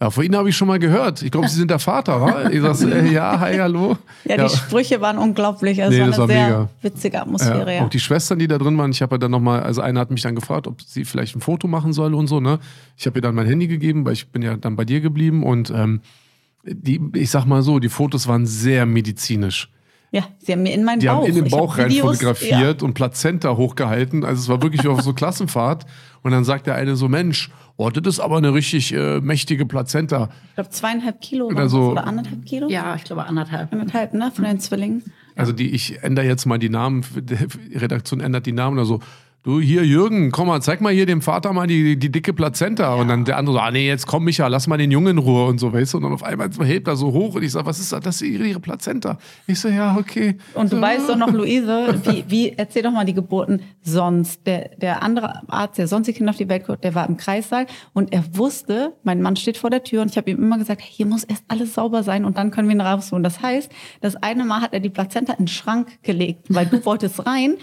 [0.00, 1.22] ja, von Ihnen habe ich schon mal gehört.
[1.22, 2.50] Ich glaube, Sie sind der Vater, wa?
[2.50, 3.96] Ich sag, äh, ja, hi, hallo.
[4.24, 5.82] ja, die Sprüche waren unglaublich.
[5.82, 6.68] Also Nee, es das war eine war sehr mega.
[6.82, 7.84] witzige Atmosphäre, Ja, ja.
[7.86, 10.10] Auch die Schwestern, die da drin waren, ich habe ja dann nochmal, also eine hat
[10.10, 12.58] mich dann gefragt, ob sie vielleicht ein Foto machen soll und so, ne?
[12.96, 15.42] Ich habe ihr dann mein Handy gegeben, weil ich bin ja dann bei dir geblieben
[15.42, 16.00] und ähm,
[16.62, 19.70] die, ich sag mal so, die Fotos waren sehr medizinisch.
[20.12, 21.22] Ja, sie haben mir in meinen Die Bauch.
[21.22, 24.24] haben in den Bauch rein Videos- fotografiert und Plazenta hochgehalten.
[24.24, 25.84] Also es war wirklich wie auf so Klassenfahrt.
[26.22, 29.66] Und dann sagt der eine so, Mensch, oh, das ist aber eine richtig äh, mächtige
[29.66, 30.28] Plazenta.
[30.48, 31.90] Ich glaube zweieinhalb Kilo Oder oder, so.
[31.92, 32.68] oder anderthalb Kilo.
[32.68, 33.72] Ja, ich glaube anderthalb.
[33.72, 35.02] Anderthalb, ne, von den Zwillingen.
[35.34, 39.00] Also die, ich ändere jetzt mal die Namen, die Redaktion ändert die Namen oder so.
[39.46, 42.94] Du, hier Jürgen, komm mal, zeig mal hier dem Vater mal die, die dicke Plazenta.
[42.94, 45.18] Und dann der andere so, ah nee, jetzt komm Micha, lass mal den Jungen in
[45.18, 45.98] Ruhe und so, weißt du.
[45.98, 48.00] Und dann auf einmal hebt er so hoch und ich sag, was ist das?
[48.00, 49.18] Das ist ihre, Plazenta.
[49.46, 50.36] Ich so, ja, okay.
[50.54, 54.44] Und du so, weißt doch noch, Luise, wie, wie, erzähl doch mal die Geburten sonst.
[54.48, 57.16] Der, der andere Arzt, der sonst die Kinder auf die Welt geholt, der war im
[57.16, 60.58] Kreissaal und er wusste, mein Mann steht vor der Tür und ich habe ihm immer
[60.58, 63.22] gesagt, hier muss erst alles sauber sein und dann können wir ihn rausholen.
[63.22, 66.84] Das heißt, das eine Mal hat er die Plazenta in den Schrank gelegt, weil du
[66.84, 67.54] wolltest rein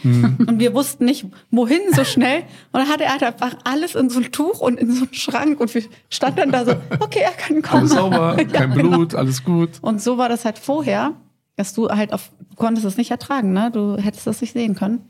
[0.48, 2.40] und wir wussten nicht, wohin so schnell.
[2.72, 5.14] Und dann hat er halt einfach alles in so ein Tuch und in so einen
[5.14, 7.82] Schrank und wir standen dann da so, okay, er kann kommen.
[7.82, 8.90] Alles sauber, Ja, kein genau.
[8.90, 9.72] Blut, alles gut.
[9.82, 11.14] Und so war das halt vorher,
[11.56, 13.72] dass du halt auf, du konntest es nicht ertragen, ne?
[13.72, 15.02] Du hättest das nicht sehen können.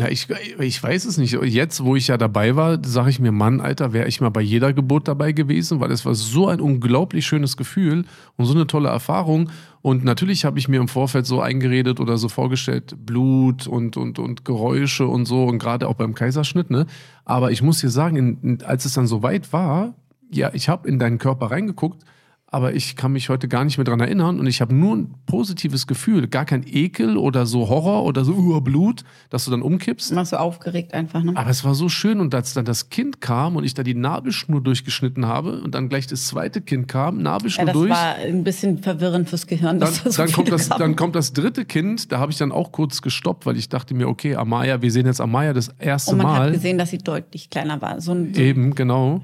[0.00, 0.28] Ja, ich,
[0.60, 1.32] ich weiß es nicht.
[1.42, 4.40] Jetzt, wo ich ja dabei war, sage ich mir, Mann, Alter, wäre ich mal bei
[4.40, 8.04] jeder Geburt dabei gewesen, weil es war so ein unglaublich schönes Gefühl
[8.36, 9.50] und so eine tolle Erfahrung.
[9.80, 14.18] Und natürlich habe ich mir im Vorfeld so eingeredet oder so vorgestellt, Blut und, und,
[14.18, 16.86] und Geräusche und so und gerade auch beim Kaiserschnitt, ne?
[17.24, 19.94] Aber ich muss dir sagen, in, als es dann so weit war,
[20.30, 22.04] ja, ich habe in deinen Körper reingeguckt
[22.50, 25.14] aber ich kann mich heute gar nicht mehr dran erinnern und ich habe nur ein
[25.26, 29.60] positives Gefühl, gar kein Ekel oder so Horror oder so uh, Blut, dass du dann
[29.60, 30.14] umkippst.
[30.16, 31.32] Warst du aufgeregt einfach, ne?
[31.34, 33.94] Aber es war so schön und als dann das Kind kam und ich da die
[33.94, 37.90] Nabelschnur durchgeschnitten habe und dann gleich das zweite Kind kam, Nabelschnur ja, das durch.
[37.90, 39.78] war ein bisschen verwirrend fürs Gehirn.
[39.78, 40.80] Dann, so dann, kommt das, kamen.
[40.80, 43.92] dann kommt das dritte Kind, da habe ich dann auch kurz gestoppt, weil ich dachte
[43.92, 46.46] mir, okay, Amaya, wir sehen jetzt Amaya das erste Und man Mal.
[46.46, 48.00] hat gesehen, dass sie deutlich kleiner war.
[48.00, 49.20] So ein, so Eben, genau.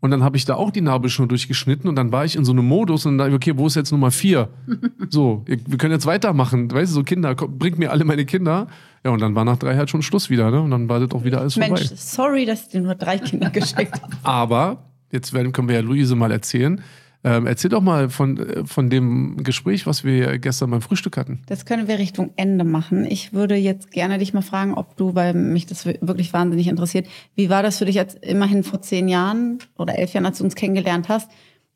[0.00, 2.52] Und dann habe ich da auch die Nabelschnur durchgeschnitten und dann war ich in so
[2.52, 4.48] einem Modus und dann dachte ich, okay, wo ist jetzt Nummer vier?
[5.08, 6.70] So, wir können jetzt weitermachen.
[6.70, 8.66] Weißt du, so Kinder, komm, bringt mir alle meine Kinder.
[9.04, 10.60] Ja, und dann war nach drei halt schon Schluss wieder, ne?
[10.60, 11.94] Und dann war das auch wieder alles Mensch, vorbei.
[11.96, 14.12] sorry, dass ich dir nur drei Kinder geschenkt habe.
[14.24, 16.82] Aber, jetzt werden, können wir ja Luise mal erzählen.
[17.26, 21.40] Ähm, erzähl doch mal von, äh, von dem Gespräch, was wir gestern beim Frühstück hatten.
[21.46, 23.04] Das können wir Richtung Ende machen.
[23.04, 27.08] Ich würde jetzt gerne dich mal fragen, ob du, weil mich das wirklich wahnsinnig interessiert,
[27.34, 30.44] wie war das für dich jetzt immerhin vor zehn Jahren oder elf Jahren, als du
[30.44, 31.28] uns kennengelernt hast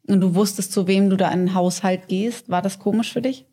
[0.06, 2.48] und du wusstest, zu wem du da in den Haushalt gehst?
[2.48, 3.44] War das komisch für dich?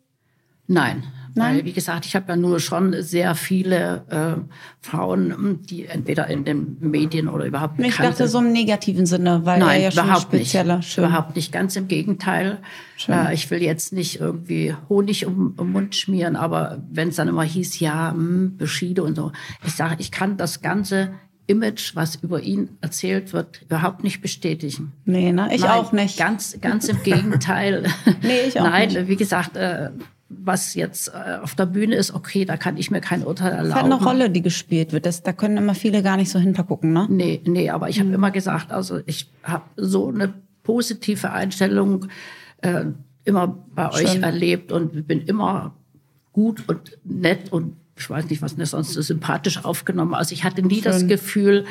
[0.68, 1.02] Nein.
[1.38, 1.56] Nein?
[1.56, 4.40] Weil, wie gesagt, ich habe ja nur schon sehr viele äh,
[4.80, 9.40] Frauen, die entweder in den Medien oder überhaupt Ich bekannt dachte so im negativen Sinne,
[9.44, 10.76] weil Nein, er ja schon spezieller.
[10.78, 10.92] nicht.
[10.92, 11.04] Schön.
[11.04, 11.52] Überhaupt nicht.
[11.52, 12.58] Ganz im Gegenteil.
[13.08, 17.16] Äh, ich will jetzt nicht irgendwie Honig um, um den Mund schmieren, aber wenn es
[17.16, 19.32] dann immer hieß, ja, hm, Beschiede und so.
[19.66, 21.10] Ich sage, ich kann das ganze
[21.48, 24.92] Image, was über ihn erzählt wird, überhaupt nicht bestätigen.
[25.06, 25.48] Nee, ne?
[25.54, 26.18] Ich Nein, auch nicht.
[26.18, 27.84] Ganz, ganz im Gegenteil.
[28.22, 29.08] Nee, ich auch Nein, nicht.
[29.08, 29.90] wie gesagt, äh,
[30.28, 33.60] was jetzt äh, auf der Bühne ist, okay, da kann ich mir kein Urteil Das
[33.60, 33.92] ist erlauben.
[33.92, 35.06] halt eine Rolle, die gespielt wird.
[35.06, 37.06] Das, da können immer viele gar nicht so hintergucken, ne?
[37.08, 42.08] Nee, nee, aber ich habe immer gesagt, also ich habe so eine positive Einstellung
[42.60, 42.84] äh,
[43.24, 44.22] immer bei euch Schön.
[44.22, 45.74] erlebt und bin immer
[46.32, 50.14] gut und nett und ich weiß nicht, was denn sonst so sympathisch aufgenommen.
[50.14, 51.64] Also ich hatte nie das Gefühl,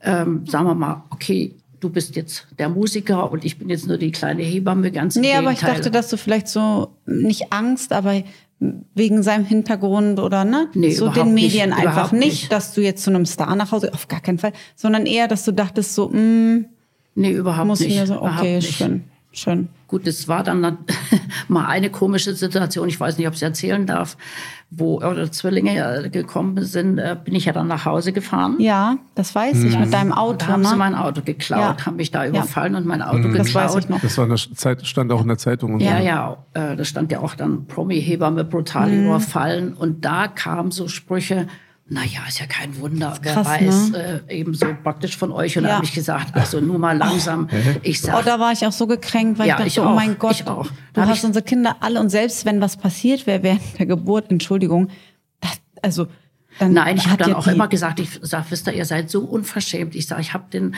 [0.00, 3.96] ähm, sagen wir mal, okay, du bist jetzt der Musiker und ich bin jetzt nur
[3.96, 7.92] die kleine Hebamme, ganz im Nee, aber ich dachte, dass du vielleicht so, nicht Angst,
[7.92, 8.22] aber
[8.94, 10.68] wegen seinem Hintergrund oder ne?
[10.74, 12.52] Nee, so den nicht, Medien einfach überhaupt nicht, nicht.
[12.52, 15.44] dass du jetzt zu einem Star nach Hause, auf gar keinen Fall, sondern eher, dass
[15.44, 16.64] du dachtest so, mh,
[17.14, 17.96] nee, überhaupt muss nicht.
[17.96, 18.74] mir so, überhaupt okay, nicht.
[18.74, 19.68] schön, schön.
[19.90, 20.60] Gut, es war dann
[21.48, 24.16] mal eine komische Situation, ich weiß nicht, ob ich es erzählen darf,
[24.70, 28.54] wo oder Zwillinge äh, gekommen sind, äh, bin ich ja dann nach Hause gefahren.
[28.60, 30.76] Ja, das weiß ich, mit deinem Da Auto, haben sie ne?
[30.76, 31.86] mein Auto geklaut, Ja.
[31.86, 33.64] haben mich da überfallen und mein Auto Das geklaut.
[33.64, 34.00] weiß ich noch.
[34.00, 36.04] Das war in der Zeit, stand auch in der Zeitung und Ja, so.
[36.04, 39.06] ja, äh, da stand ja auch dann Promi-Hebamme brutal Mhm.
[39.06, 39.72] überfallen.
[39.74, 41.48] Und da kamen so Sprüche,
[41.92, 44.22] naja, ist ja kein Wunder, wer krass, weiß, ne?
[44.28, 45.58] äh, eben so praktisch von euch.
[45.58, 45.70] Und Ja.
[45.70, 47.48] da habe ich gesagt, also nur mal langsam.
[47.82, 49.84] Ich Oh, sag, da war ich auch so gekränkt, weil Ja, ich dachte, ich oh
[49.90, 50.68] auch, mein Gott, ich auch.
[50.94, 54.30] du hast ich- unsere Kinder alle und selbst wenn was passiert wäre während der Geburt,
[54.30, 54.88] Entschuldigung,
[55.40, 56.06] das, also
[56.58, 59.20] dann Nein, ich habe dann auch immer gesagt, ich sage, wisst ihr, ihr seid so
[59.20, 59.94] unverschämt.
[59.94, 60.74] Ich sage, ich habe den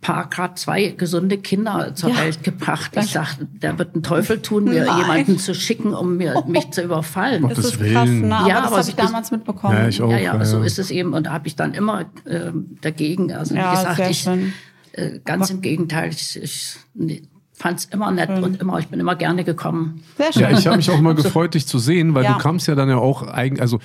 [0.00, 2.18] Paar grad zwei gesunde Kinder zur Ja.
[2.18, 2.92] Welt gebracht.
[2.96, 4.98] Ich sage, der wird einen Teufel tun, mir Nein.
[4.98, 7.42] jemanden zu schicken, um mir, mich zu überfallen.
[7.48, 8.28] Das Gottes ist krass, Willen.
[8.28, 8.36] ne?
[8.36, 9.74] aber Ja, das aber habe es ich ist- damals mitbekommen.
[9.76, 10.10] Ja, ich auch.
[10.10, 11.14] ja, ja, so ist es eben.
[11.14, 13.32] Und da habe ich dann immer ähm, dagegen.
[13.32, 14.52] Also wie gesagt, sehr ich schön.
[14.92, 16.10] äh, ganz im Gegenteil.
[16.10, 17.22] Ich, ich nee,
[17.58, 20.02] fand es immer nett und immer, ich bin immer gerne gekommen.
[20.18, 20.42] Sehr schön.
[20.42, 22.34] Ja, ich habe mich auch mal gefreut, dich zu sehen, weil Ja.
[22.34, 23.78] du kamst ja dann ja auch eigentlich, also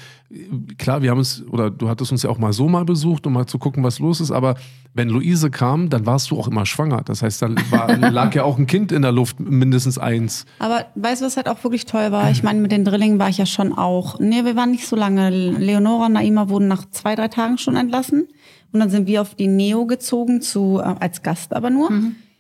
[0.77, 3.33] klar, wir haben uns, oder du hattest uns ja auch mal so mal besucht, um
[3.33, 4.55] mal zu gucken, was los ist, aber
[4.93, 7.01] wenn Luise kam, dann warst du auch immer schwanger.
[7.05, 10.45] Das heißt, dann war, lag ja auch ein Kind in der Luft, mindestens eins.
[10.59, 12.29] Aber weißt du, was halt auch wirklich toll war?
[12.29, 14.19] Ich meine, mit den Drillingen war ich ja schon auch.
[14.19, 15.29] Nee, wir waren nicht so lange.
[15.29, 18.27] Leonora und Naima wurden nach zwei, drei Tagen schon entlassen.
[18.73, 21.89] Und dann sind wir auf die Neo gezogen, zu, äh, als Gast aber nur,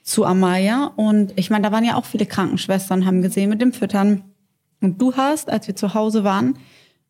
[0.01, 0.91] zu Amaya.
[0.95, 4.23] Und ich meine, da waren ja auch viele Krankenschwestern, haben gesehen mit dem Füttern.
[4.81, 6.57] Und du hast, als wir zu Hause waren,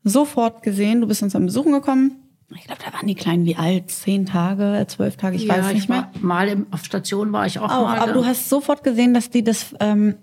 [0.03, 2.17] sofort gesehen, du bist uns am Besuchen gekommen.
[2.55, 5.89] Ich glaube, da waren die Kleinen wie alt, zehn Tage, zwölf Tage, ich weiß nicht
[5.89, 6.09] mehr.
[6.13, 7.99] war, mal im, auf Station war ich auch, Auch, mal.
[7.99, 10.15] aber du hast sofort gesehen, dass die das ähm,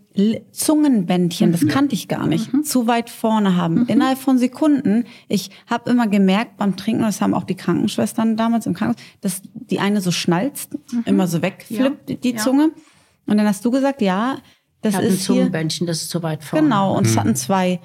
[0.53, 3.87] Zungenbändchen, das kannte ich gar nicht, zu weit vorne haben.
[3.87, 5.05] Innerhalb von Sekunden.
[5.29, 9.43] Ich habe immer gemerkt beim Trinken, das haben auch die Krankenschwestern damals im Krankenhaus, dass
[9.55, 12.37] die eine so schnalzt, immer so wegflippt, Ja, die ja.
[12.37, 12.71] Zunge.
[13.27, 14.39] Und dann hast du gesagt, ja,
[14.83, 15.37] das ich hatte ein ist hier.
[15.37, 16.65] Zungenbändchen, das ist zu weit vorne.
[16.65, 17.81] Genau, und es hatten zwei.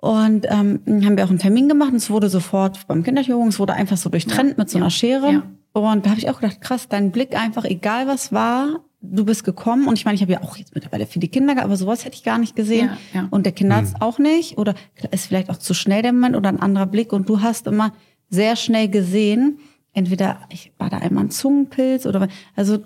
[0.00, 3.58] Und ähm, haben wir auch einen Termin gemacht und es wurde sofort beim Kinderchirurgen, es
[3.58, 5.32] wurde einfach so durchtrennt mit so einer Schere.
[5.32, 5.42] ja.
[5.72, 9.44] Und da habe ich auch gedacht, krass, dein Blick einfach, egal was war, du bist
[9.44, 9.86] gekommen.
[9.86, 12.16] Und ich meine, ich habe ja auch jetzt mittlerweile viele Kinder, gehabt, aber sowas hätte
[12.16, 12.90] ich gar nicht gesehen.
[13.12, 13.28] Ja, ja.
[13.30, 14.58] Und der Kinderarzt auch nicht.
[14.58, 14.74] Oder
[15.10, 17.12] ist vielleicht auch zu schnell der Moment oder ein anderer Blick.
[17.12, 17.92] Und du hast immer
[18.30, 19.58] sehr schnell gesehen,
[19.92, 22.78] entweder ich war da einmal ein Zungenpilz oder also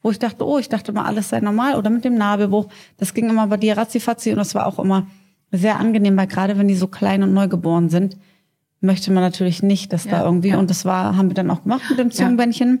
[0.00, 2.68] wo ich dachte, oh, ich dachte mal, alles sei normal oder mit dem Nabelbruch.
[2.98, 5.08] Das ging immer bei dir ratzifatzi und das war auch immer
[5.52, 8.16] sehr angenehm, weil gerade wenn die so klein und neugeboren sind,
[8.80, 10.58] möchte man natürlich nicht, dass Ja, da irgendwie, ja.
[10.58, 12.80] und das war, haben wir dann auch gemacht mit dem Zungenbändchen.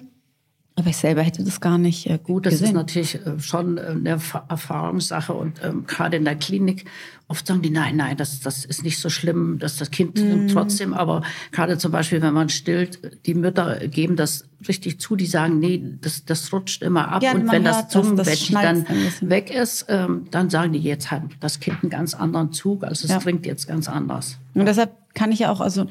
[0.78, 2.76] Aber ich selber hätte das gar nicht äh, Gut, das ist gesehen.
[2.76, 6.84] natürlich äh, schon äh, eine Erfa- Erfahrungssache und ähm, gerade in der Klinik
[7.26, 10.28] oft sagen die, nein, nein, das, das ist nicht so schlimm, dass das Kind Mhm.
[10.28, 15.16] nimmt trotzdem, aber gerade zum Beispiel, wenn man stillt, die Mütter geben das richtig zu,
[15.16, 18.54] die sagen, nee, das, das rutscht immer ab Ja, und wenn das das, das Zungenbettchen
[18.54, 18.86] dann
[19.22, 23.04] weg ist, ähm, dann sagen die, jetzt hat das Kind einen ganz anderen Zug, also
[23.04, 23.18] es Ja.
[23.18, 24.38] trinkt jetzt ganz anders.
[24.54, 25.86] Und deshalb kann ich ja auch, also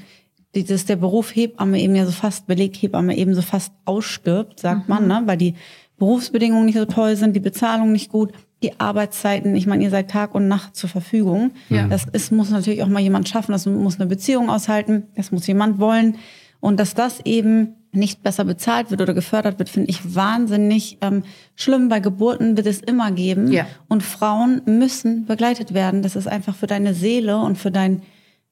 [0.63, 5.07] dieses, der Beruf Hebamme eben ja so fast, Beleghebamme eben so fast ausstirbt, sagt man,
[5.07, 5.23] ne?
[5.25, 5.55] weil die
[5.97, 10.09] Berufsbedingungen nicht so toll sind, die Bezahlung nicht gut, die Arbeitszeiten, ich meine, ihr seid
[10.09, 11.51] Tag und Nacht zur Verfügung.
[11.69, 11.87] Ja.
[11.87, 15.45] Das ist, muss natürlich auch mal jemand schaffen, das muss eine Beziehung aushalten, das muss
[15.47, 16.17] jemand wollen.
[16.59, 21.23] Und dass das eben nicht besser bezahlt wird oder gefördert wird, finde ich wahnsinnig ähm,
[21.55, 21.89] schlimm.
[21.89, 23.51] Bei Geburten wird es immer geben.
[23.51, 23.67] Ja.
[23.87, 26.01] Und Frauen müssen begleitet werden.
[26.01, 28.01] Das ist einfach für deine Seele und für dein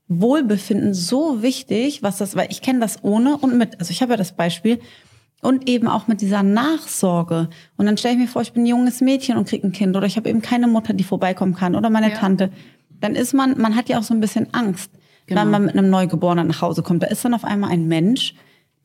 [0.07, 3.79] Wohlbefinden so wichtig, was das, weil ich kenne das ohne und mit.
[3.79, 4.79] Also ich habe ja das Beispiel
[5.41, 7.49] und eben auch mit dieser Nachsorge.
[7.77, 9.95] Und dann stelle ich mir vor, ich bin ein junges Mädchen und kriege ein Kind
[9.95, 12.17] oder ich habe eben keine Mutter, die vorbeikommen kann oder meine Ja.
[12.17, 12.51] Tante.
[13.01, 14.91] Dann ist man, man hat ja auch so ein bisschen Angst,
[15.27, 15.41] Genau.
[15.41, 17.01] wenn man mit einem Neugeborenen nach Hause kommt.
[17.03, 18.35] Da ist dann auf einmal ein Mensch,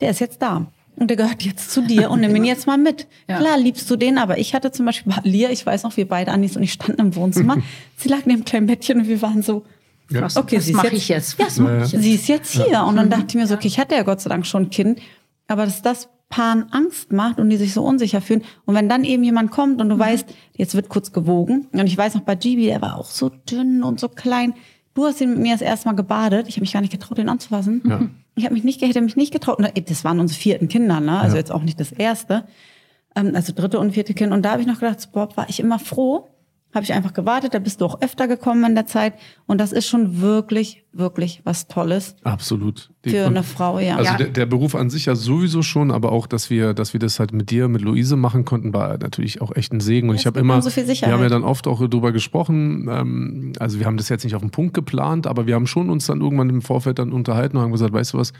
[0.00, 0.66] der ist jetzt da.
[0.96, 3.06] Und der gehört jetzt zu dir und nimm ihn jetzt mal mit.
[3.28, 3.38] Ja.
[3.38, 6.08] Klar, liebst du den, aber ich hatte zum Beispiel bei Lia, ich weiß noch, wir
[6.08, 7.58] beide, Anis und ich standen im Wohnzimmer.
[7.96, 9.64] sie lag neben dem kleinen Bettchen und wir waren so,
[10.10, 10.22] Ja.
[10.22, 11.38] Was, Okay, was sie ist mache jetzt- ich jetzt?
[11.38, 11.44] ja,
[11.78, 11.90] jetzt?
[11.90, 12.82] sie ist jetzt hier.
[12.84, 14.70] Und dann dachte ich mir so, okay, ich hatte ja Gott sei Dank schon ein
[14.70, 15.00] Kind,
[15.46, 18.42] aber dass das Paaren Angst macht und die sich so unsicher fühlen.
[18.64, 21.66] Und wenn dann eben jemand kommt und du weißt, jetzt wird kurz gewogen.
[21.72, 24.54] Und ich weiß noch bei Gibi, der war auch so dünn und so klein.
[24.94, 26.46] Du hast ihn mit mir das erste Mal gebadet.
[26.48, 27.82] Ich habe mich gar nicht getraut, den anzufassen.
[27.84, 28.00] Ja.
[28.36, 29.58] Ich habe mich nicht, hätte mich nicht getraut.
[29.58, 31.18] Und Das waren unsere vierten Kinder, ne?
[31.18, 31.40] Also Ja.
[31.40, 32.44] jetzt auch nicht das erste.
[33.16, 34.32] Ähm, also dritte und vierte Kind.
[34.32, 36.28] Und da habe ich noch gedacht, Bob, war ich immer froh.
[36.72, 39.14] Habe ich einfach gewartet, da bist du auch öfter gekommen in der Zeit.
[39.46, 42.90] Und das ist schon wirklich, wirklich was Tolles Absolut.
[43.04, 43.96] Die- für und- eine Frau, ja.
[43.96, 44.16] Also Ja.
[44.18, 47.18] der, der Beruf an sich ja sowieso schon, aber auch, dass wir, dass wir das
[47.18, 50.08] halt mit dir, mit Luise machen konnten, war natürlich auch echt ein Segen.
[50.10, 52.12] Und Ja, ich es habe immer, so viel wir haben ja dann oft auch darüber
[52.12, 52.88] gesprochen.
[52.88, 55.90] Ähm, also wir haben das jetzt nicht auf den Punkt geplant, aber wir haben schon
[55.90, 58.32] uns dann irgendwann im Vorfeld dann unterhalten und haben gesagt, weißt du was?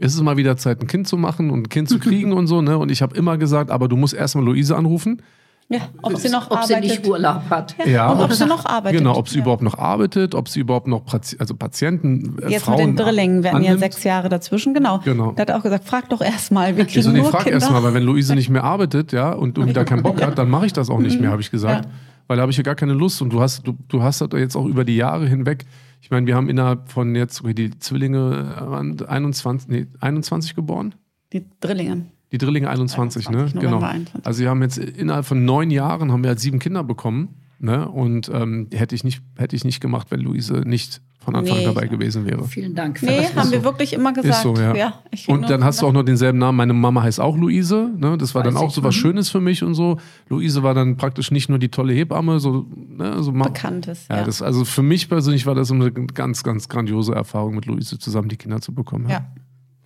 [0.00, 2.46] Es ist mal wieder Zeit, ein Kind zu machen und ein Kind zu kriegen und
[2.46, 2.78] so, ne?
[2.78, 5.22] Und ich habe immer gesagt, aber du musst erstmal Luise anrufen.
[5.68, 6.90] Ja ob sie noch Ob sie arbeitet.
[6.90, 7.74] nicht Urlaub hat.
[7.86, 8.10] Ja.
[8.10, 8.98] Und ob sie noch arbeitet.
[8.98, 9.42] Genau, ob sie ja.
[9.42, 11.02] überhaupt noch arbeitet, ob sie überhaupt noch
[11.38, 15.00] also Patienten, äh, Jetzt Frauen mit den Drillingen werden ja sechs Jahre dazwischen, genau.
[15.04, 15.32] Genau.
[15.32, 17.44] Da hat er auch gesagt, frag doch erst mal, wir kriegen so, nee, nur frag
[17.44, 17.54] Kinder.
[17.54, 20.38] erst mal, weil wenn Luise nicht mehr arbeitet, ja, und irgendwie da keinen Bock hat,
[20.38, 21.84] dann mache ich das auch nicht mehr, habe ich gesagt.
[21.84, 21.90] Ja.
[22.28, 23.22] Weil da habe ich ja gar keine Lust.
[23.22, 25.64] Und du hast, du, du hast das jetzt auch über die Jahre hinweg.
[26.00, 30.54] Ich meine, wir haben innerhalb von jetzt, okay, die Zwillinge äh, waren 21, nee, 21
[30.54, 30.94] geboren.
[31.32, 32.06] Die Drillinge.
[32.32, 33.60] Die Drillinge 21, 21, ne?
[33.60, 33.92] November Genau.
[33.92, 34.26] 21.
[34.26, 37.34] Also wir haben jetzt innerhalb von neun Jahren haben wir halt sieben Kinder bekommen.
[37.60, 37.88] Ne?
[37.88, 41.64] Und ähm, hätte ich nicht, hätte ich nicht gemacht, wenn Luise nicht von Anfang Nee.
[41.64, 42.44] dabei gewesen wäre.
[42.44, 43.34] Vielen Dank für Nee, das.
[43.34, 44.36] haben wir wirklich immer gesagt.
[44.36, 44.94] Ist so, ja.
[45.10, 46.56] ich will und dann hast du auch noch denselben Namen.
[46.56, 47.90] Meine Mama heißt auch Luise.
[47.96, 48.16] Ne?
[48.16, 48.94] Das war Weiß dann auch so was.
[48.94, 49.98] Schönes für mich und so.
[50.28, 53.20] Luise war dann praktisch nicht nur die tolle Hebamme, so, ne?
[53.24, 54.06] so Ma- Bekanntes.
[54.08, 57.66] Ja, Ja, Das, also für mich persönlich war das eine ganz, ganz grandiose Erfahrung, mit
[57.66, 59.08] Luise zusammen die Kinder zu bekommen.
[59.08, 59.26] ja.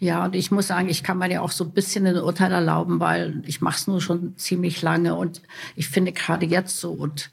[0.03, 2.51] Ja, und ich muss sagen, ich kann mir ja auch so ein bisschen ein Urteil
[2.51, 5.43] erlauben, weil ich mache es nur schon ziemlich lange und
[5.77, 7.31] ich finde gerade jetzt so und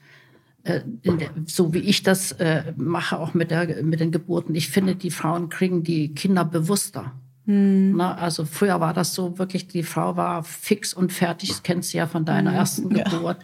[0.62, 4.68] äh, der, so wie ich das äh, mache, auch mit, der, mit den Geburten, ich
[4.68, 7.10] finde, die Frauen kriegen die Kinder bewusster.
[7.44, 11.92] Na, also früher war das so wirklich, die Frau war fix und fertig, das kennst
[11.92, 13.02] du ja von deiner ersten Ja.
[13.02, 13.38] Geburt.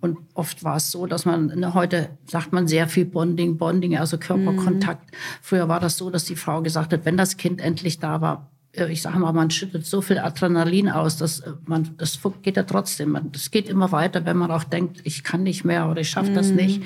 [0.00, 3.98] Und oft war es so, dass man, ne, heute sagt man sehr viel Bonding, Bonding,
[3.98, 5.14] also Körperkontakt.
[5.42, 8.48] Früher war das so, dass die Frau gesagt hat, wenn das Kind endlich da war,
[8.72, 12.62] ich sage mal, man schüttet so viel Adrenalin aus, dass äh, man, das geht ja
[12.62, 13.10] trotzdem.
[13.10, 16.10] Man, das geht immer weiter, wenn man auch denkt, ich kann nicht mehr oder ich
[16.10, 16.82] schaffe das nicht.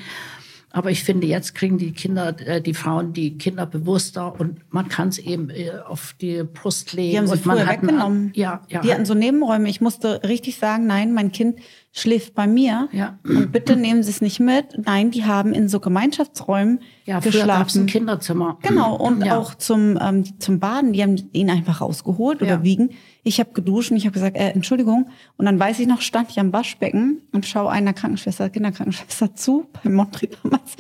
[0.76, 4.88] Aber ich finde, jetzt kriegen die Kinder, äh, die Frauen die Kinder bewusster und man
[4.88, 7.10] kann es eben äh, auf die Brust legen.
[7.12, 8.32] Die haben sie und man früher hat einen- weggenommen.
[8.34, 8.80] Ja, ja.
[8.80, 9.68] Die hatten so Nebenräume.
[9.68, 11.60] Ich musste richtig sagen, nein, mein Kind
[11.92, 12.88] schläft bei mir.
[12.90, 13.20] Ja.
[13.24, 14.76] Und bitte nehmen Sie es nicht mit.
[14.84, 17.82] Nein, die haben in so Gemeinschaftsräumen ja, geschlafen.
[17.82, 18.58] ein Kinderzimmer.
[18.62, 19.38] Genau, und Ja.
[19.38, 22.62] auch zum, ähm, zum Baden, die haben ihn einfach rausgeholt oder Ja.
[22.64, 22.90] wiegen.
[23.24, 25.10] Ich habe geduscht und ich habe gesagt, äh, Entschuldigung.
[25.37, 29.66] Und dann weiß ich noch, stand ich am Waschbecken und schaue einer Krankenschwester, Kinderkrankenschwester zu,
[29.82, 30.76] bei Montri damals,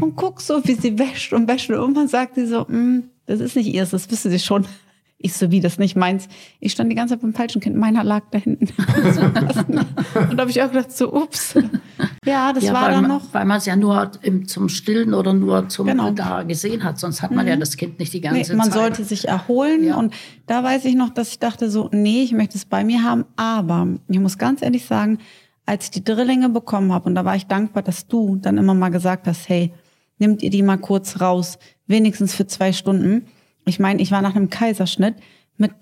[0.00, 1.70] und guck so, wie sie wäscht und wäscht.
[1.70, 4.66] Und irgendwann sagt sie so, "Mm, das ist nicht ihrs, das wissen Sie schon.
[5.18, 6.28] Ich so, wie, das nicht meins.
[6.60, 8.66] Ich stand die ganze Zeit beim falschen Kind, meiner lag da hinten.
[10.28, 11.54] und da habe ich auch gedacht, so, ups.
[12.26, 13.32] Ja, das Ja, war dann man, noch.
[13.32, 16.10] Weil man es ja nur im, zum Stillen oder nur zum Genau.
[16.10, 16.98] da gesehen hat.
[16.98, 18.74] Sonst hat man ja das Kind nicht die ganze Nee, man Zeit.
[18.80, 19.84] sollte sich erholen.
[19.84, 19.96] Ja.
[19.96, 20.12] Und
[20.46, 23.24] da weiß ich noch, dass ich dachte so, nee, ich möchte es bei mir haben.
[23.36, 25.18] Aber ich muss ganz ehrlich sagen,
[25.64, 28.74] als ich die Drillinge bekommen habe, und da war ich dankbar, dass du dann immer
[28.74, 29.72] mal gesagt hast, hey,
[30.18, 33.26] nimmt ihr die mal kurz raus, wenigstens für zwei Stunden.
[33.64, 35.16] Ich meine, ich war nach einem Kaiserschnitt
[35.56, 35.72] mit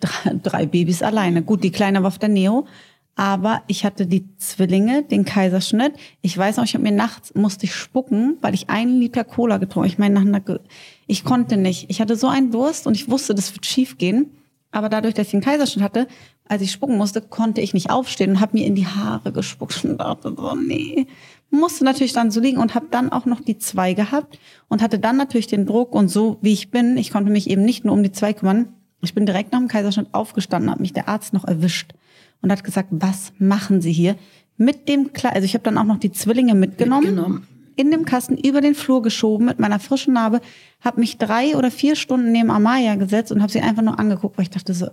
[0.42, 1.42] drei, Babys alleine.
[1.42, 2.66] Gut, die Kleine war auf der Neo,
[3.14, 5.94] aber ich hatte die Zwillinge, den Kaiserschnitt.
[6.22, 9.58] Ich weiß noch, ich habe mir nachts musste ich spucken, weil ich einen Liter Cola
[9.58, 9.88] getrunken.
[9.88, 10.60] Ich meine, nach einer,
[11.06, 11.90] ich konnte nicht.
[11.90, 14.30] Ich hatte so einen Durst und ich wusste, das wird schief gehen.
[14.70, 16.08] Aber dadurch, dass ich den Kaiserschnitt hatte,
[16.48, 19.84] als ich spucken musste, konnte ich nicht aufstehen und habe mir in die Haare gespuckt
[19.84, 21.06] und dachte so, nee.
[21.52, 24.38] Musste natürlich dann so liegen und habe dann auch noch die zwei gehabt
[24.68, 27.62] und hatte dann natürlich den Druck und so wie ich bin, ich konnte mich eben
[27.62, 28.68] nicht nur um die zwei kümmern.
[29.02, 31.92] Ich bin direkt nach dem Kaiserschnitt aufgestanden, hat mich der Arzt noch erwischt
[32.40, 34.16] und hat gesagt, was machen Sie hier?
[34.56, 37.46] Mit dem Kle also ich habe dann auch noch die Zwillinge mitgenommen, Mitgenommen.
[37.76, 40.40] in dem Kasten über den Flur geschoben mit meiner frischen Narbe,
[40.80, 44.38] habe mich drei oder vier Stunden neben Amaya gesetzt und habe sie einfach nur angeguckt,
[44.38, 44.88] weil ich dachte so,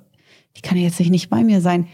[0.57, 1.87] die kann ja jetzt nicht bei mir sein.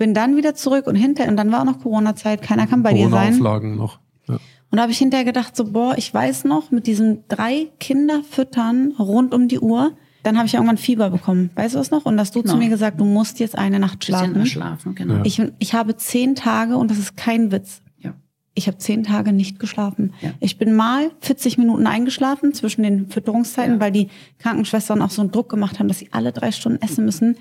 [0.00, 2.94] Bin dann wieder zurück und hinterher, und dann war auch noch Corona-Zeit, keiner kann bei
[2.94, 3.32] dir sein.
[3.38, 3.98] Corona-Auflagen noch.
[4.28, 4.34] Ja.
[4.36, 8.22] Und da habe ich hinterher gedacht, so, boah, ich weiß noch, mit diesen drei Kinder
[8.28, 11.50] füttern rund um die Uhr, dann habe ich irgendwann Fieber bekommen.
[11.54, 12.06] Weißt du das noch?
[12.06, 12.54] Und hast du Genau.
[12.54, 14.46] zu mir gesagt, du musst jetzt eine Nacht schlafen.
[14.46, 15.20] schlafen, genau.
[15.24, 18.14] Ich, ich habe zehn Tage, und das ist kein Witz, Ja.
[18.54, 20.14] ich habe zehn Tage nicht geschlafen.
[20.22, 20.30] Ja.
[20.40, 23.80] Ich bin mal 40 Minuten eingeschlafen zwischen den Fütterungszeiten, Ja.
[23.80, 24.08] weil die
[24.38, 27.36] Krankenschwestern auch so einen Druck gemacht haben, dass sie alle drei Stunden essen müssen.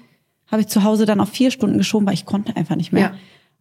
[0.51, 3.01] Habe ich zu Hause dann auf vier Stunden geschoben, weil ich konnte einfach nicht mehr.
[3.01, 3.13] Ja.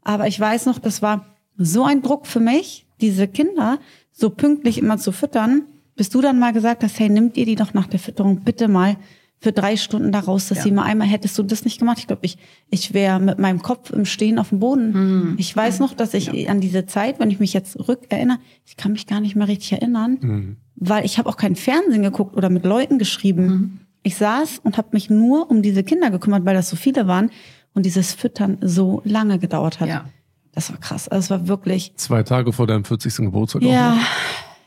[0.03, 3.79] Aber ich weiß noch, das war so ein Druck für mich, diese Kinder
[4.12, 5.62] so pünktlich immer zu füttern,
[5.96, 8.68] bis du dann mal gesagt hast, hey, nimmt ihr die doch nach der Fütterung bitte
[8.68, 8.96] mal
[9.40, 10.64] für drei Stunden da raus, dass Ja.
[10.64, 12.38] sie mal einmal, hättest du das nicht gemacht, ich glaube, ich,
[12.70, 14.94] ich wäre mit meinem Kopf im Stehen auf dem Boden.
[14.94, 15.35] Hm.
[15.38, 18.92] Ich weiß noch, dass ich an diese Zeit, wenn ich mich jetzt rückerinnere, ich kann
[18.92, 22.64] mich gar nicht mehr richtig erinnern, weil ich habe auch kein Fernsehen geguckt oder mit
[22.64, 23.46] Leuten geschrieben.
[23.46, 23.79] Mhm.
[24.02, 27.30] Ich saß und habe mich nur um diese Kinder gekümmert, weil das so viele waren
[27.74, 29.88] und dieses Füttern so lange gedauert hat.
[29.88, 30.04] Ja.
[30.52, 31.08] Das war krass.
[31.08, 33.16] Also es war wirklich, Zwei Tage vor deinem 40.
[33.16, 33.62] Geburtstag.
[33.62, 34.00] auch ja, noch.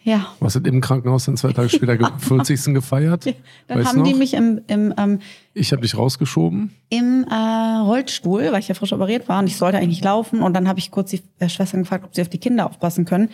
[0.03, 0.27] ja.
[0.39, 2.73] Was hat im Krankenhaus dann zwei Tage später ge- 40.
[2.73, 3.25] gefeiert?
[3.67, 4.07] Dann Weißt haben noch?
[4.07, 5.19] die mich im, im, ähm,
[5.53, 6.71] Ich habe dich rausgeschoben.
[6.89, 7.33] im äh,
[7.83, 10.41] Rollstuhl, weil ich ja frisch operiert war und ich sollte eigentlich laufen.
[10.41, 13.05] Und dann habe ich kurz die äh, Schwestern gefragt, ob sie auf die Kinder aufpassen
[13.05, 13.29] können.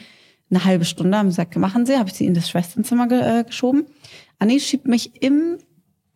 [0.50, 3.20] Eine halbe Stunde haben sie gesagt, machen sie, habe ich sie in das Schwesternzimmer ge
[3.20, 3.86] äh, geschoben.
[4.40, 5.58] Anni schiebt mich im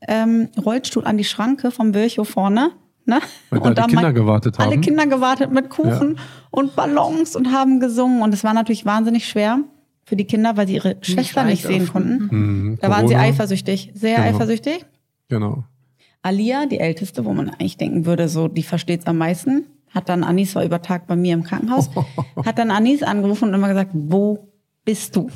[0.08, 2.72] ähm, Rollstuhl an die Schranke vom Virchow vorne.
[3.06, 3.20] Ne?
[3.50, 4.82] Weil da die dann Kinder gewartet Alle haben.
[4.82, 6.20] Kinder gewartet mit Kuchen
[6.52, 8.22] und Ballons und haben gesungen.
[8.22, 9.60] Und es war natürlich wahnsinnig schwer
[10.06, 12.28] für die Kinder, weil sie ihre Schwester nicht sehen konnten.
[12.32, 13.30] Mhm, Da waren sie Corona.
[13.30, 14.28] eifersüchtig, sehr Genau.
[14.30, 14.86] eifersüchtig.
[15.30, 15.64] Genau.
[16.22, 20.24] Alia, die älteste, wo man eigentlich denken würde, so die versteht's am meisten, hat dann
[20.24, 21.90] Anis war über Tag bei mir im Krankenhaus,
[22.46, 24.48] hat dann Anis angerufen und immer gesagt, wo
[24.86, 25.30] bist du?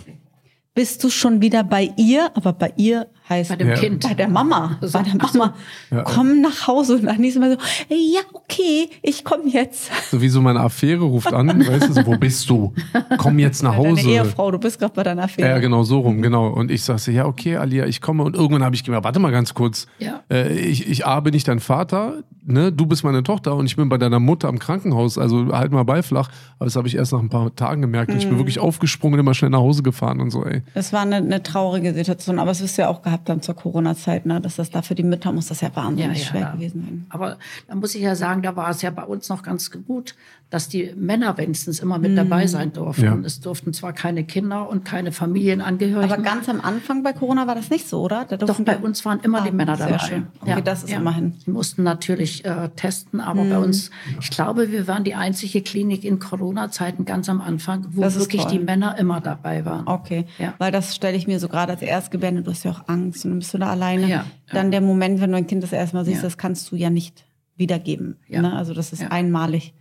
[0.75, 2.29] Bist du schon wieder bei ihr?
[2.35, 3.75] Aber bei ihr heißt Bei dem Ja.
[3.75, 4.03] Kind.
[4.07, 5.37] bei der Mama, bei der so.
[5.39, 5.53] Mama.
[5.91, 6.03] Ja.
[6.03, 7.57] Komm nach Hause und Anis immer so,
[7.89, 9.89] ja okay, ich komme jetzt.
[10.11, 12.73] So wie so meine Affäre ruft an, weißt du, so, wo bist du?
[13.17, 14.09] Komm jetzt nach Deine Hause.
[14.09, 15.49] Ehefrau, du bist gerade bei deiner Affäre.
[15.49, 16.47] Ja, genau, so rum, genau.
[16.49, 18.23] Und ich sagte, ja, okay, Alia, ich komme.
[18.23, 19.87] Und irgendwann habe ich gemerkt, warte mal ganz kurz.
[19.99, 20.21] Ja.
[20.31, 22.71] Äh, ich, ich A, bin nicht dein Vater, ne?
[22.71, 25.17] Du bist meine Tochter und ich bin bei deiner Mutter im Krankenhaus.
[25.17, 26.29] Also halt mal beiflach.
[26.59, 28.11] Aber das habe ich erst nach ein paar Tagen gemerkt.
[28.11, 28.29] Und ich Mhm.
[28.29, 30.61] bin wirklich aufgesprungen, immer schnell nach Hause gefahren und so, ey.
[30.73, 33.55] Das war eine, eine traurige Situation, aber es wirst du ja auch gehabt haben zur
[33.55, 34.41] Corona-Zeit, ne?
[34.41, 37.05] dass das da für die Mütter muss das ja wahnsinnig schwer gewesen sein.
[37.09, 40.15] Aber da muss ich ja sagen, da war es ja bei uns noch ganz gut,
[40.51, 43.03] dass die Männer wenigstens immer mit dabei sein durften.
[43.03, 43.17] Ja.
[43.25, 46.11] Es durften zwar keine Kinder und keine Familienangehörigen.
[46.11, 48.25] Aber ganz am Anfang bei Corona war das nicht so, oder?
[48.25, 49.97] Da Doch, bei uns waren immer Ah, die Männer dabei.
[49.99, 50.27] schön.
[50.41, 51.33] Okay, das ist immerhin.
[51.45, 53.89] Die mussten natürlich äh, testen, aber bei uns,
[54.21, 58.51] ich glaube, wir waren die einzige Klinik in Corona-Zeiten ganz am Anfang, wo wirklich toll.
[58.51, 59.87] die Männer immer dabei waren.
[59.87, 60.53] Okay, Ja.
[60.59, 63.31] weil das stelle ich mir so gerade als Erstgebärde, du hast ja auch Angst und
[63.31, 64.03] dann bist du da alleine.
[64.03, 64.25] Ja, ja.
[64.53, 66.23] Dann der Moment, wenn du ein Kind das erste Mal siehst, Ja.
[66.27, 67.25] das kannst du ja nicht
[67.57, 68.17] wiedergeben.
[68.27, 68.41] Ja.
[68.41, 68.53] Ne?
[68.53, 69.07] Also das ist Ja.
[69.09, 69.73] einmalig.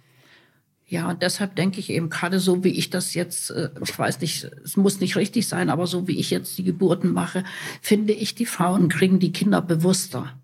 [0.86, 4.20] Ja, und deshalb denke ich eben gerade so, wie ich das jetzt, äh, ich weiß
[4.20, 7.42] nicht, es muss nicht richtig sein, aber so wie ich jetzt die Geburten mache,
[7.80, 10.34] finde ich, die Frauen kriegen die Kinder bewusster.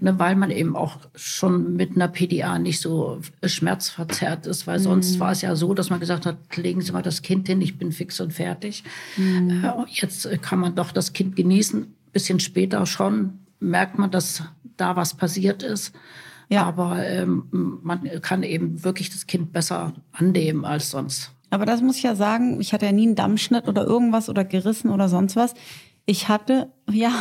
[0.00, 5.18] Ne, weil man eben auch schon mit einer PDA nicht so schmerzverzerrt ist, weil sonst
[5.18, 7.76] war es ja so, dass man gesagt hat, legen Sie mal das Kind hin, ich
[7.76, 8.84] bin fix und fertig.
[9.18, 11.92] Äh, und jetzt äh, kann man doch das Kind genießen.
[12.12, 14.44] Bisschen später schon merkt man, dass
[14.76, 15.92] da was passiert ist.
[16.48, 16.64] Ja.
[16.64, 21.32] Aber ähm, man kann eben wirklich das Kind besser annehmen als sonst.
[21.50, 24.44] Aber das muss ich ja sagen, ich hatte ja nie einen Dammschnitt oder irgendwas oder
[24.44, 25.54] gerissen oder sonst was.
[26.06, 27.12] Ich hatte, ja,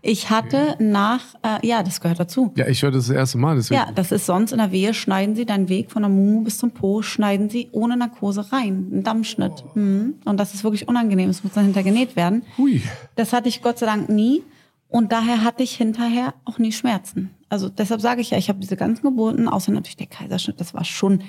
[0.00, 2.52] Ich hatte nach, äh, ja, das gehört dazu.
[2.56, 3.56] Ja, ich höre das das erste Mal.
[3.56, 3.80] Deswegen.
[3.80, 6.58] Ja, das ist sonst in der Wehe, schneiden sie deinen Weg von der Mumu bis
[6.58, 8.88] zum Po, schneiden sie ohne Narkose rein.
[8.92, 9.64] Ein Dammschnitt.
[9.74, 10.14] Mhm.
[10.24, 11.28] Und das ist wirklich unangenehm.
[11.28, 12.42] Es muss dann hinter genäht werden.
[12.56, 12.80] Hui.
[13.16, 14.42] Das hatte ich Gott sei Dank nie.
[14.88, 17.30] Und daher hatte ich hinterher auch nie Schmerzen.
[17.48, 20.74] Also deshalb sage ich ja, ich habe diese ganzen Geburten, außer natürlich der Kaiserschnitt, das
[20.74, 21.22] war schon,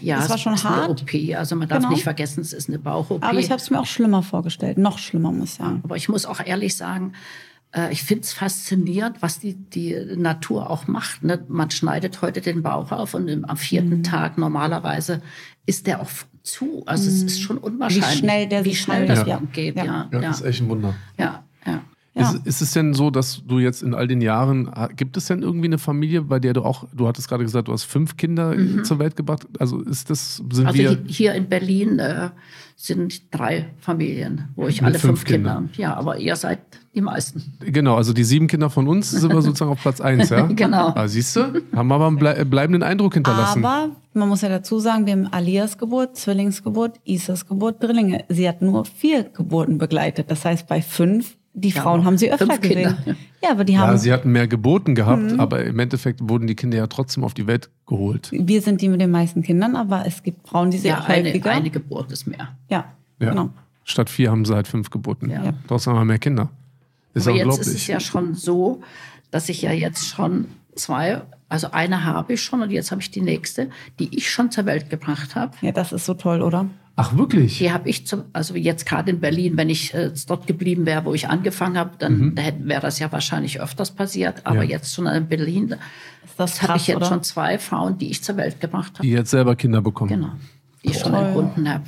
[0.00, 0.84] Ja, Das war es schon ist hart.
[0.84, 0.90] Eine
[1.32, 1.36] OP.
[1.36, 1.90] Also man darf Genau.
[1.90, 3.22] nicht vergessen, es ist eine Bauch-OP.
[3.24, 4.78] aber ich habe es mir auch schlimmer vorgestellt.
[4.78, 5.80] Noch schlimmer, muss ich sagen.
[5.82, 7.14] Aber ich muss auch ehrlich sagen,
[7.74, 11.24] äh, ich finde es faszinierend, was die, die Natur auch macht.
[11.24, 11.44] Ne?
[11.48, 14.02] Man schneidet heute den Bauch auf und am vierten Mhm.
[14.04, 15.22] Tag normalerweise
[15.66, 16.10] ist der auch
[16.42, 16.82] zu.
[16.86, 19.40] Also es ist schon unwahrscheinlich, Wie schnell der wie sich schnell das Ja.
[19.52, 19.76] geht.
[19.76, 19.84] Ja.
[19.84, 20.94] Ja, Ja, ja, das ist echt ein Wunder.
[21.18, 21.42] ja,
[22.18, 22.30] ja.
[22.32, 25.42] Ist, ist es denn so, dass du jetzt in all den Jahren, gibt es denn
[25.42, 28.56] irgendwie eine Familie, bei der du auch, du hattest gerade gesagt, du hast fünf Kinder
[28.58, 29.46] äh, zur Welt gebracht.
[29.58, 30.66] Also ist das, sind Mhm.
[30.66, 30.90] Also wir.
[30.90, 32.30] hi- hier in Berlin äh,
[32.76, 35.64] sind drei Familien, wo ich alle fünf fünf Kinder.
[35.76, 36.60] Ja, aber ihr seid
[36.94, 37.42] die meisten.
[37.60, 40.46] Genau, also die sieben Kinder von uns sind wir sozusagen auf Platz eins, ja?
[40.54, 40.92] Genau.
[40.94, 41.60] Ah, siehst du?
[41.74, 43.64] Haben aber einen blei bleibenden Eindruck hinterlassen.
[43.64, 48.24] Aber man muss ja dazu sagen, wir haben Alias Geburt, Zwillingsgeburt, Isas Geburt, Drillinge.
[48.28, 50.30] Sie hat nur vier Geburten begleitet.
[50.30, 52.96] Das heißt, bei fünf, die Frauen haben sie öfter gesehen.
[52.96, 53.16] Kinder.
[53.42, 55.40] Ja, aber die ja, haben, sie hatten mehr geboten gehabt, Mhm.
[55.40, 58.30] aber im Endeffekt wurden die Kinder ja trotzdem auf die Welt geholt.
[58.32, 61.28] wir sind die mit den meisten Kindern, aber es gibt Frauen, die sehr Ja, eine,
[61.28, 61.50] häufiger.
[61.52, 62.48] eine Geburt ist mehr.
[62.68, 62.84] ja,
[63.20, 63.30] Ja.
[63.30, 63.50] genau.
[63.84, 65.30] Statt vier haben sie halt fünf geboten.
[65.30, 65.54] Ja.
[65.66, 66.50] Trotzdem haben wir mehr Kinder.
[67.14, 67.68] Ist Aber jetzt unglaublich.
[67.68, 68.82] ist es ja schon so,
[69.30, 73.10] dass ich ja jetzt schon zwei, also eine habe ich schon und jetzt habe ich
[73.10, 75.52] die nächste, die ich schon zur Welt gebracht habe.
[75.62, 76.66] Ja, das ist so toll, oder?
[77.00, 77.58] Ach, wirklich?
[77.58, 81.04] Die habe ich zum, also jetzt gerade in Berlin, wenn ich äh, dort geblieben wäre,
[81.04, 84.44] wo ich angefangen habe, dann da hätte- wäre das ja wahrscheinlich öfters passiert.
[84.44, 84.70] Aber Ja.
[84.70, 85.76] jetzt schon in Berlin,
[86.24, 87.06] Ist das das habe ich jetzt oder?
[87.06, 89.02] schon zwei Frauen, die ich zur Welt gebracht habe.
[89.06, 90.10] Die jetzt selber Kinder bekommen.
[90.10, 90.30] Genau.
[90.84, 91.84] Die ich schon entbunden habe.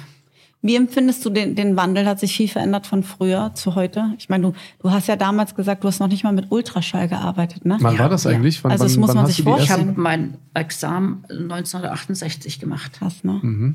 [0.63, 2.05] Wie empfindest du den, den Wandel?
[2.07, 4.13] Hat sich viel verändert von früher zu heute?
[4.19, 4.53] Ich meine, du,
[4.83, 7.79] du hast ja damals gesagt, du hast noch nicht mal mit Ultraschall gearbeitet, ne?
[7.81, 8.31] Wann war das Ja.
[8.33, 8.63] eigentlich?
[8.63, 9.71] Wann, Also das wann, muss wann man sich Ich vorstellen.
[9.81, 12.93] ersten- habe mein Examen 1968 gemacht.
[12.93, 13.39] Krass, ne?
[13.43, 13.75] Mhm.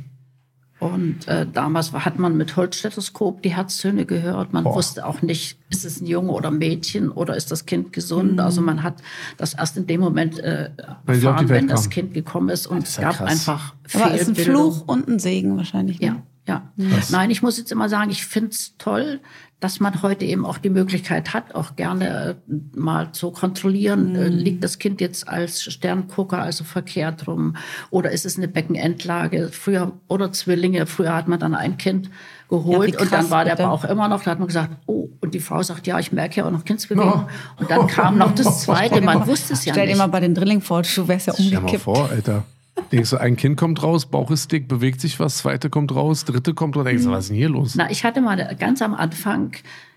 [0.79, 4.51] Und äh, damals war, hat man mit Holzstethoskop die Herztöne gehört.
[4.51, 4.75] Man Boah.
[4.75, 8.33] wusste auch nicht, ist es ein Junge oder ein Mädchen oder ist das Kind gesund.
[8.33, 8.39] Mhm.
[8.39, 8.95] Also man hat
[9.37, 10.71] das erst in dem Moment äh,
[11.07, 11.89] erfahren, wenn das.
[11.89, 12.67] Kind gekommen ist.
[12.67, 13.31] Und es ja gab krass.
[13.31, 14.73] einfach Aber es ist ein Fehlbildung.
[14.73, 16.01] Fluch und ein Segen wahrscheinlich.
[16.01, 16.07] Ne?
[16.07, 16.71] Ja, ja.
[17.09, 19.19] Nein, ich muss jetzt immer sagen, ich finde es toll,
[19.61, 24.27] dass man heute eben auch die Möglichkeit hat, auch gerne äh, mal zu kontrollieren, äh,
[24.27, 27.55] liegt das Kind jetzt als Sterngucker, also verkehrt rum,
[27.89, 29.49] oder ist es eine Beckenendlage?
[29.51, 32.09] Früher, oder Zwillinge, früher hat man dann ein Kind
[32.49, 33.67] geholt Ja, wie und dann krass, war der bitte.
[33.69, 36.35] Bauch immer noch, da hat man gesagt, oh, und die Frau sagt, ja, ich merke
[36.41, 37.27] ja auch noch Kindsbewegung.
[37.57, 39.97] Und dann kam noch das Zweite, man wusste es ja Stell dir nicht.
[39.97, 41.83] mal bei den Drilling vor, du wärst ja Stell mal umgekippt.
[41.83, 42.43] vor, Alter.
[42.91, 46.25] Denkst du, ein Kind kommt raus, Bauch ist dick, bewegt sich was, zweite kommt raus,
[46.25, 46.83] dritte kommt raus.
[46.85, 47.75] Denkst du, was ist denn hier los?
[47.75, 49.55] Na, ich hatte mal ganz am Anfang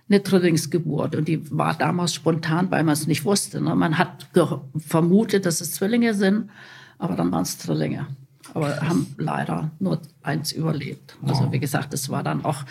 [0.08, 3.60] eine Drillingsgeburt und die war damals spontan, weil man es nicht wusste.
[3.60, 3.74] Ne?
[3.74, 4.28] Man hat
[4.76, 6.50] vermutet, dass es Zwillinge sind,
[6.98, 8.06] aber dann waren es Drillinge.
[8.54, 11.18] Aber haben leider nur eins überlebt.
[11.22, 12.64] Also wie gesagt, es war dann auch,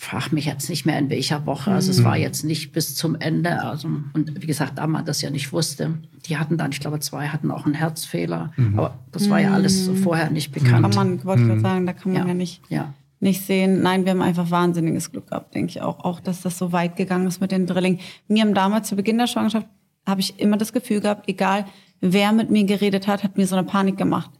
[0.00, 1.72] frag mich jetzt nicht mehr in welcher Woche.
[1.72, 3.60] Also es war jetzt nicht bis zum Ende.
[3.62, 7.00] Also, und wie gesagt, da man das ja nicht wusste, die hatten dann, ich glaube,
[7.00, 8.52] zwei hatten auch einen Herzfehler.
[8.76, 10.94] Aber das war ja alles so vorher nicht bekannt.
[10.94, 12.94] Kann man, wollte ich gerade sagen, da kann man ja, ja, nicht, ja.
[13.18, 13.82] nicht sehen.
[13.82, 16.04] Nein, wir haben einfach wahnsinniges Glück gehabt, denke ich auch.
[16.04, 17.98] Auch, dass das so weit gegangen ist mit den Drilling.
[18.28, 19.66] Mir haben damals zu Beginn der Schwangerschaft,
[20.06, 21.64] habe ich immer das Gefühl gehabt, egal
[22.00, 24.30] wer mit mir geredet hat, hat mir so eine Panik gemacht.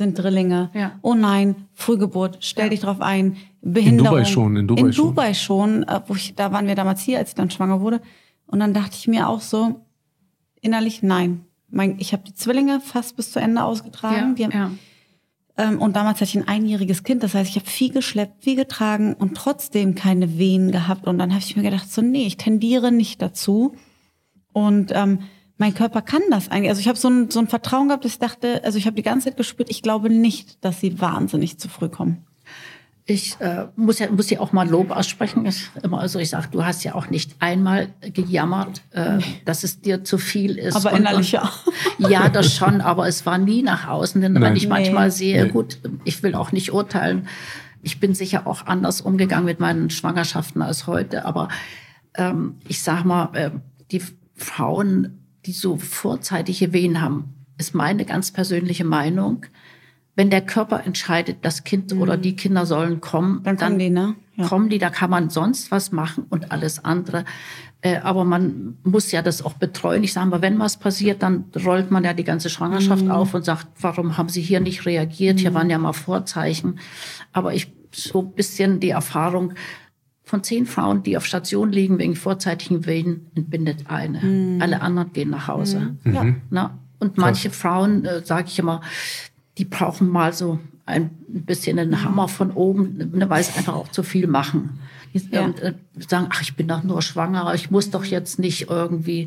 [0.00, 0.70] Sind Drillinge.
[0.72, 0.92] Ja.
[1.02, 3.36] Oh nein, Frühgeburt, stell dich drauf ein.
[3.60, 4.12] Behinderung.
[4.12, 5.06] Dubai schon, in Dubai in schon.
[5.08, 5.82] Dubai schon.
[5.82, 8.00] äh, wo ich, da waren wir damals hier, als ich dann schwanger wurde.
[8.46, 9.82] Und dann dachte ich mir auch so,
[10.62, 11.44] innerlich, nein.
[11.68, 14.36] Mein, ich habe die Zwillinge fast bis zu Ende ausgetragen.
[14.36, 14.70] die haben, ja.
[15.58, 18.56] ähm, und damals hatte ich ein einjähriges Kind, das heißt, ich habe viel geschleppt, viel
[18.56, 21.06] getragen und trotzdem keine Wehen gehabt.
[21.06, 23.74] Und dann habe ich mir gedacht, so nee, ich tendiere nicht dazu.
[24.54, 25.18] Und ähm,
[25.60, 26.70] mein Körper kann das eigentlich.
[26.70, 28.96] Also ich habe so ein, so ein Vertrauen gehabt, dass ich dachte, also ich habe
[28.96, 32.24] die ganze Zeit gespürt, ich glaube nicht, dass sie wahnsinnig zu früh kommen.
[33.04, 35.44] Ich äh, muss ja muss ja auch mal Lob aussprechen.
[35.44, 39.80] Ist immer so, ich sage, du hast ja auch nicht einmal gejammert, äh, dass es
[39.82, 40.76] dir zu viel ist.
[40.76, 41.50] Aber innerlich ja.
[41.98, 44.20] Ja, das schon, aber es war nie nach außen.
[44.22, 44.56] Denn wenn Nein.
[44.56, 45.14] ich manchmal Nee.
[45.14, 45.50] sehe, Nee.
[45.50, 47.28] gut, ich will auch nicht urteilen.
[47.82, 51.24] Ich bin sicher auch anders umgegangen mit meinen Schwangerschaften als heute.
[51.26, 51.48] Aber
[52.14, 53.50] ähm, ich sag mal, äh,
[53.90, 54.02] die
[54.36, 59.46] Frauen, die so vorzeitige Wehen haben, ist meine ganz persönliche Meinung.
[60.16, 63.42] Wenn der Körper entscheidet, das Kind oder die Kinder sollen kommen, Mhm.
[63.44, 64.14] Dann kommen die, ne?
[64.36, 64.48] Ja.
[64.48, 67.24] kommen die, da kann man sonst was machen und alles andere.
[67.82, 70.02] Äh, aber man muss ja das auch betreuen.
[70.04, 73.10] Ich sage mal, wenn was passiert, dann rollt man ja die ganze Schwangerschaft Mhm.
[73.10, 75.40] auf und sagt, warum haben Sie hier nicht reagiert?
[75.40, 76.78] Hier waren ja mal Vorzeichen.
[77.32, 79.54] Aber ich so ein bisschen die Erfahrung,
[80.30, 84.20] von zehn Frauen, die auf Station liegen wegen vorzeitigen Wehen, entbindet eine.
[84.20, 84.62] Mhm.
[84.62, 85.96] Alle anderen gehen nach Hause.
[86.04, 86.24] Ja.
[86.50, 88.80] Na, und manche Frauen, äh, sage ich immer,
[89.58, 93.88] die brauchen mal so ein bisschen einen Hammer von oben, ne, weil sie einfach auch
[93.88, 94.78] zu viel machen.
[95.12, 95.44] Die Ja.
[95.46, 95.74] und, äh,
[96.08, 99.26] sagen, ach, ich bin doch nur schwanger, ich muss doch jetzt nicht irgendwie,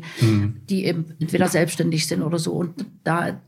[0.70, 2.52] die eben entweder selbstständig sind oder so.
[2.52, 3.38] Und da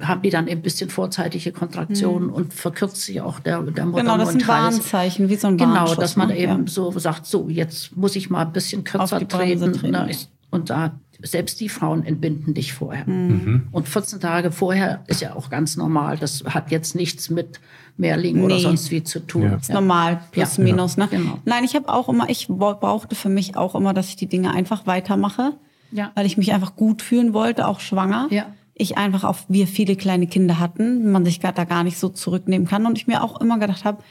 [0.00, 4.02] haben die dann eben ein bisschen vorzeitige Kontraktionen und verkürzt sich auch der, der Mutter
[4.02, 4.76] Genau, das sind Hals.
[4.76, 6.38] Warnzeichen, wie so ein Genau, Warnschuss, dass man ne?
[6.38, 6.70] eben Ja.
[6.70, 9.72] so sagt, so jetzt muss ich mal ein bisschen kürzer treten.
[9.72, 9.90] treten.
[9.90, 10.08] Ne?
[10.10, 13.06] Ich- Und da selbst die Frauen entbinden dich vorher.
[13.08, 13.68] Mhm.
[13.72, 16.18] Und 14 Tage vorher ist ja auch ganz normal.
[16.18, 17.60] Das hat jetzt nichts mit
[17.96, 18.62] Mehrlingen oder Nee.
[18.62, 19.42] sonst wie zu tun.
[19.44, 19.54] Ja.
[19.56, 20.64] Ist normal, plus Ja.
[20.64, 20.96] minus.
[20.96, 21.08] Ne?
[21.10, 21.38] Genau.
[21.44, 24.26] Nein, ich habe auch immer, ich bra- brauchte für mich auch immer, dass ich die
[24.26, 25.52] Dinge einfach weitermache,
[25.92, 26.10] Ja.
[26.14, 28.26] weil ich mich einfach gut fühlen wollte, auch schwanger.
[28.30, 28.46] Ja.
[28.74, 32.66] Ich einfach auch, wir viele kleine Kinder hatten, man sich da gar nicht so zurücknehmen
[32.66, 32.86] kann.
[32.86, 34.02] Und ich mir auch immer gedacht habe,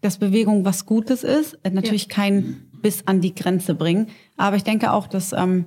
[0.00, 1.58] dass Bewegung was Gutes ist.
[1.64, 4.08] Äh, Natürlich kein bis an die Grenze bringen.
[4.36, 5.64] Aber ich denke auch, dass, ähm,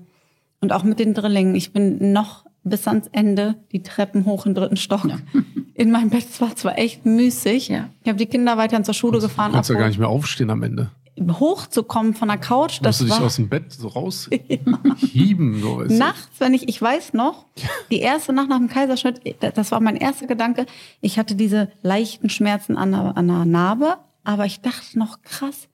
[0.62, 4.54] und auch mit den Drillingen, ich bin noch bis ans Ende die Treppen hoch im
[4.54, 5.08] dritten Stock
[5.74, 6.26] in meinem Bett.
[6.30, 7.70] Es war zwar echt müßig.
[7.70, 7.90] Ja.
[8.04, 9.52] Ich habe die Kinder weiterhin zur Schule gefahren.
[9.52, 10.92] Du kannst ja gar nicht mehr aufstehen am Ende.
[11.20, 15.62] Hochzukommen von der Couch, Musst das du dich war aus dem Bett so raushieben.
[15.62, 17.46] So, nachts, wenn ich, ich weiß noch,
[17.90, 20.66] die erste Nacht nach dem Kaiserschnitt, das war mein erster Gedanke,
[21.02, 25.68] ich hatte diese leichten Schmerzen an der, an der Narbe, aber ich dachte noch, krass,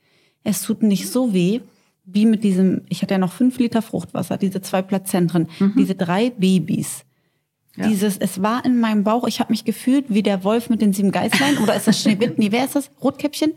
[0.43, 1.61] es tut nicht so weh,
[2.05, 6.29] wie mit diesem, ich hatte ja noch fünf Liter Fruchtwasser, diese zwei Plazentren, diese drei
[6.31, 7.05] Babys.
[7.75, 7.87] Ja.
[7.87, 10.93] Dieses, es war in meinem Bauch, ich habe mich gefühlt wie der Wolf mit den
[10.93, 12.91] sieben Geißlein, oder ist das Schneewittchen, nee, wer ist das?
[13.01, 13.53] Rotkäppchen?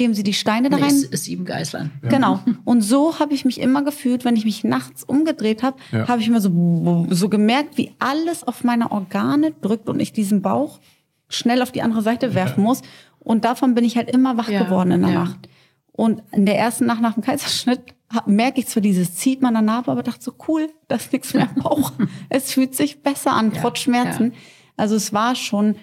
[0.00, 0.92] Geben Sie die Steine da Nee, rein?
[0.94, 1.90] es ist sieben Geißlein.
[2.08, 2.40] Genau.
[2.64, 6.08] Und so habe ich mich immer gefühlt, wenn ich mich nachts umgedreht habe, Ja.
[6.08, 10.40] habe ich immer so, so gemerkt, wie alles auf meine Organe drückt und ich diesen
[10.40, 10.80] Bauch
[11.28, 12.80] schnell auf die andere Seite werfen muss.
[13.18, 15.18] Und davon bin ich halt immer wach Ja, geworden in der ja.
[15.24, 15.50] Nacht.
[15.92, 17.80] Und in der ersten Nacht nach dem Kaiserschnitt
[18.24, 21.34] merke ich zwar dieses Zieht man der Narbe, aber dachte so cool, da ist nichts
[21.34, 21.92] mehr im Bauch.
[22.30, 24.32] es fühlt sich besser an, Ja, trotz Schmerzen.
[24.32, 24.38] ja.
[24.78, 25.74] Also es war schon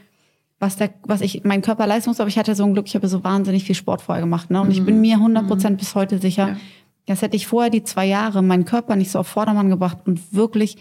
[0.59, 2.95] was der, was ich, mein Körper leisten muss, aber ich hatte so ein Glück, ich
[2.95, 4.59] habe so wahnsinnig viel Sport vorher gemacht, ne?
[4.61, 6.53] Und ich bin mir 100 Prozent bis heute sicher, Mhm.
[6.53, 6.59] Ja.
[7.05, 10.33] das hätte ich vorher die zwei Jahre meinen Körper nicht so auf Vordermann gebracht und
[10.33, 10.77] wirklich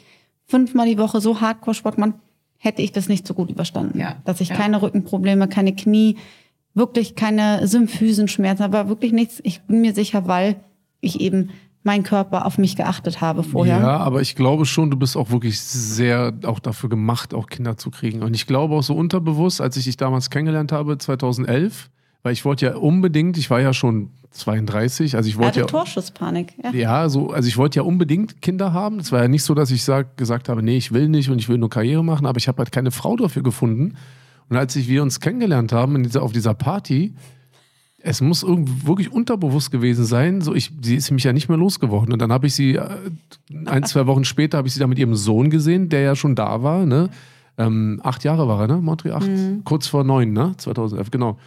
[0.47, 2.15] fünfmal die Woche so Hardcore-Sport machen,
[2.59, 3.99] hätte ich das nicht so gut überstanden.
[3.99, 4.57] Ja, Dass ich ja.
[4.57, 6.17] keine Rückenprobleme, keine Knie,
[6.75, 9.41] wirklich keine Symphysenschmerzen, aber wirklich nichts.
[9.45, 10.57] Ich bin mir sicher, weil
[11.01, 11.51] ich eben
[11.87, 13.79] meinen Körper auf mich geachtet habe vorher.
[13.79, 17.79] Ja, aber ich glaube schon, du bist auch wirklich sehr auch dafür gemacht, auch Kinder
[17.79, 18.23] zu kriegen.
[18.23, 21.89] Und ich glaube auch so unterbewusst, als ich dich damals kennengelernt habe, 2011,
[22.23, 25.67] weil ich wollte ja unbedingt, ich war ja schon 32, also ich wollte hatte ja.
[25.67, 26.55] Torschusspanik.
[26.63, 26.73] Ja.
[26.73, 28.99] Ja, so, also ich wollte ja unbedingt Kinder haben.
[28.99, 31.39] Es war ja nicht so, dass ich sag, gesagt habe, nee, ich will nicht und
[31.39, 33.95] ich will nur Karriere machen, aber ich habe halt keine Frau dafür gefunden.
[34.49, 37.15] Und als ich, wir uns kennengelernt haben dieser, auf dieser Party,
[37.99, 40.41] es muss irgendwie wirklich unterbewusst gewesen sein.
[40.41, 42.13] So, ich, sie ist mich ja nicht mehr losgeworden.
[42.13, 42.89] Und dann habe ich sie äh,
[43.65, 46.35] ein, zwei Wochen später habe ich sie da mit ihrem Sohn gesehen, der ja schon
[46.35, 46.87] da war.
[46.87, 47.09] Ne?
[47.59, 48.77] Ähm, acht Jahre war er, ne?
[48.77, 49.29] Montri, acht,
[49.65, 50.53] kurz vor neun, ne?
[50.59, 51.39] 2011, genau.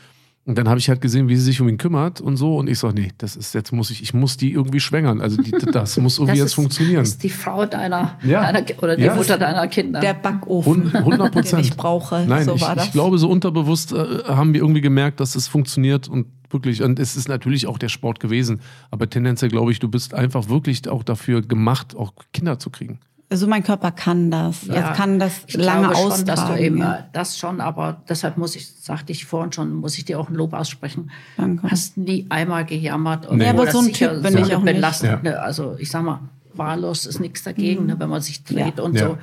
[0.46, 2.58] Und dann habe ich halt gesehen, wie sie sich um ihn kümmert und so.
[2.58, 5.22] Und ich so, nee, das ist jetzt muss ich, ich muss die irgendwie schwängern.
[5.22, 7.04] Also die, das muss irgendwie Das jetzt ist, funktionieren.
[7.04, 8.52] ist die Frau deiner, Ja.
[8.52, 9.16] deiner oder die Ja.
[9.16, 10.00] Mutter deiner Kinder.
[10.00, 11.62] Der Backofen, 100 den Prozent.
[11.66, 12.26] ich brauche.
[12.28, 12.88] Nein, so ich, war das.
[12.88, 17.00] ich glaube, so unterbewusst äh, haben wir irgendwie gemerkt, dass es funktioniert und wirklich, und
[17.00, 20.88] es ist natürlich auch der Sport gewesen, aber tendenziell glaube ich, du bist einfach wirklich
[20.90, 23.00] auch dafür gemacht, auch Kinder zu kriegen.
[23.32, 24.68] Also mein Körper kann das.
[24.68, 26.96] er kann das ich lange glaube schon, dass du eben ja.
[26.96, 30.30] äh, das schon, aber deshalb muss ich, sagte ich vorhin schon, muss ich dir auch
[30.30, 31.12] ein Lob aussprechen.
[31.38, 31.70] Danke.
[31.70, 33.32] Hast nie einmal gejammert.
[33.32, 33.44] Nee.
[33.46, 34.74] Ja, aber so ein Typ bin so ich auch nicht.
[34.74, 36.22] belastende, Also ich sag mal,
[36.56, 38.84] wahllos ist nichts dagegen, ne, wenn man sich dreht Ja.
[38.84, 39.10] und Ja.
[39.10, 39.18] so.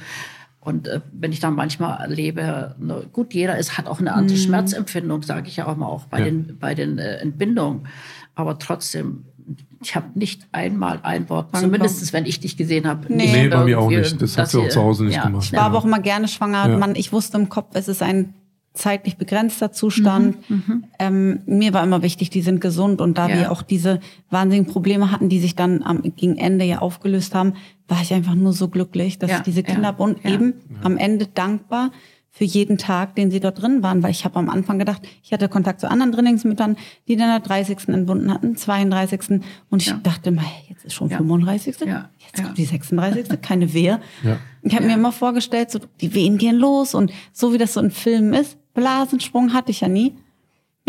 [0.66, 4.36] Und äh, wenn ich dann manchmal erlebe, ne, gut, jeder ist, hat auch eine andere
[4.36, 6.24] Schmerzempfindung, sage ich ja auch mal, auch bei Ja.
[6.24, 7.86] den, bei den äh, Entbindungen.
[8.34, 9.26] Aber trotzdem,
[9.80, 11.66] ich habe nicht einmal ein Wort, Danke.
[11.66, 13.06] zumindest wenn ich dich gesehen habe.
[13.08, 13.30] Nee.
[13.30, 14.20] Nee, bei mir auch nicht.
[14.20, 15.44] Das hat sie auch zu Hause nicht ja, gemacht.
[15.44, 16.68] Ich war aber auch immer gerne schwanger.
[16.68, 16.78] Ja.
[16.78, 18.34] Man, ich wusste im Kopf, es ist ein
[18.76, 20.38] zeitlich begrenzter Zustand.
[20.48, 23.36] Mhm, Ähm, mir war immer wichtig, die sind gesund und da Ja.
[23.38, 24.00] wir auch diese
[24.30, 27.54] wahnsinnigen Probleme hatten, die sich dann am gegen Ende ja aufgelöst haben,
[27.88, 30.30] war ich einfach nur so glücklich, dass Ja, ich diese Kinder ja, habe und ja.
[30.30, 31.90] eben am Ende dankbar
[32.30, 35.32] für jeden Tag, den sie dort drin waren, weil ich habe am Anfang gedacht, ich
[35.32, 36.76] hatte Kontakt zu anderen Drillingsmüttern,
[37.08, 37.88] die dann der 30.
[37.94, 39.40] entbunden hatten, 32.
[39.70, 40.00] und ich Ja.
[40.02, 41.16] dachte mal, jetzt ist schon Ja.
[41.16, 41.76] 35.
[41.86, 42.44] Ja, Jetzt ja.
[42.44, 43.40] kommt die 36.
[43.40, 44.00] keine Wehe.
[44.22, 44.36] Ja.
[44.62, 47.80] Ich habe mir immer vorgestellt, so die Wehen gehen los und so wie das so
[47.80, 50.14] in Filmen ist, Blasensprung hatte ich ja nie.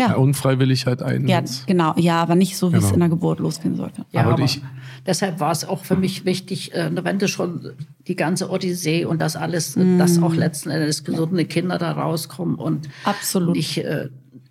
[0.00, 1.26] Ja, Ja, unfreiwillig halt ein.
[1.26, 2.94] ja genau, ja, aber nicht so, wie es Genau.
[2.94, 4.06] in der Geburt losgehen sollte.
[4.12, 4.62] Ja, Aber aber, ich-
[5.04, 7.72] deshalb war es auch für mich wichtig, äh, wenn du schon
[8.06, 12.54] die ganze Odyssee und das alles, äh, dass auch letzten Endes gesunde Kinder da rauskommen
[12.54, 13.56] und Absolut.
[13.56, 14.08] nicht, äh,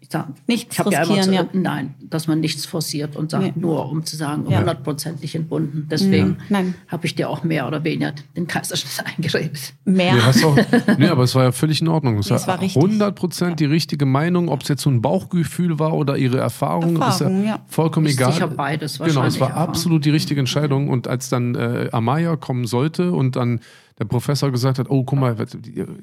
[0.10, 1.62] ich Nichts ich hab ja immer riskieren, zu, ja.
[1.62, 3.54] Nein, dass man nichts forciert und sagt, Nee.
[3.56, 4.60] nur um zu sagen, Ja.
[4.60, 5.88] hundertprozentig entbunden.
[5.92, 6.76] Deswegen Nein.
[6.88, 9.74] habe ich dir auch mehr oder weniger den Kaiserschnitt eingeredet.
[9.86, 10.14] Mehr.
[10.16, 10.58] Nee, hast auch,
[10.98, 12.18] nee, aber es war ja völlig in Ordnung.
[12.20, 12.82] Es Nee, es war war richtig.
[12.84, 17.42] 100% die richtige Meinung, ob es jetzt so ein Bauchgefühl war oder ihre Erfahrung, Erfahrung,
[17.42, 17.60] ist ja, ja.
[17.68, 18.32] vollkommen Ist egal.
[18.34, 19.70] sicher beides Genau, es war Erfahrung.
[19.70, 20.90] absolut die richtige Entscheidung.
[20.90, 23.60] Und als dann äh, Amaya kommen sollte und dann
[24.00, 25.36] der Professor gesagt hat, oh, guck mal,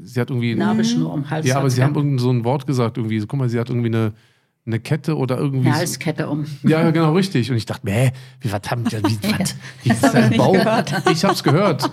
[0.03, 0.55] sie hat irgendwie...
[0.55, 1.47] Nabelschnur um Hals.
[1.47, 3.68] Ja, aber sie haben irgend so ein Wort gesagt, irgendwie, so, guck mal, sie hat
[3.68, 4.12] irgendwie eine,
[4.66, 5.68] eine Kette oder irgendwie...
[5.68, 6.45] eine Halskette um.
[6.64, 7.53] Ja, genau, richtig.
[7.53, 9.55] Und ich dachte, nee, wie was haben die, wie, was?
[9.84, 10.53] Wie ist nicht Bauch?
[10.55, 10.92] gehört.
[11.09, 11.88] Ich hab's gehört.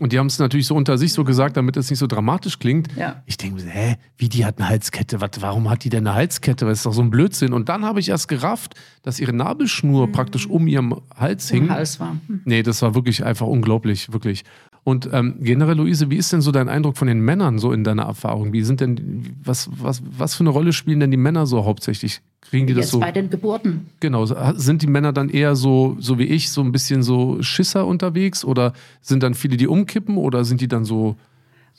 [0.00, 2.58] Und die haben es natürlich so unter sich so gesagt, damit es nicht so dramatisch
[2.58, 2.88] klingt.
[2.96, 3.22] Ja.
[3.26, 5.20] Ich denke, mir, hä, wie die hat eine Halskette?
[5.20, 6.64] Was, warum hat die denn eine Halskette?
[6.64, 7.52] Das ist doch so ein Blödsinn.
[7.52, 11.64] Und dann habe ich erst gerafft, dass ihre Nabelschnur praktisch um ihrem Hals hing.
[11.64, 12.16] Im Hals war.
[12.26, 12.40] Hm.
[12.44, 14.42] Nee, das war wirklich einfach unglaublich, wirklich.
[14.86, 17.82] Und ähm, generell, Luise, wie ist denn so dein Eindruck von den Männern so in
[17.82, 18.52] deiner Erfahrung?
[18.52, 22.20] Wie sind denn, was, was, was für eine Rolle spielen denn die Männer so hauptsächlich?
[22.40, 23.00] Kriegen die das Jetzt so?
[23.00, 23.86] bei den Geburten.
[23.98, 24.24] Genau,
[24.54, 28.44] sind die Männer dann eher so, so wie ich, so ein bisschen so Schisser unterwegs
[28.44, 31.16] oder sind dann viele, die umkippen oder sind die dann so,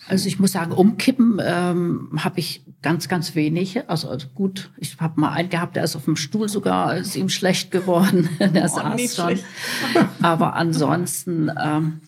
[0.10, 3.90] Also ich muss sagen, umkippen ähm, habe ich ganz, ganz wenig.
[3.90, 7.16] Also, also gut, ich habe mal einen gehabt, der ist auf dem Stuhl sogar, ist
[7.16, 8.28] ihm schlecht geworden.
[8.40, 9.28] der saß nicht schon.
[9.28, 9.46] schlecht.
[10.22, 12.02] Aber ansonsten, ähm,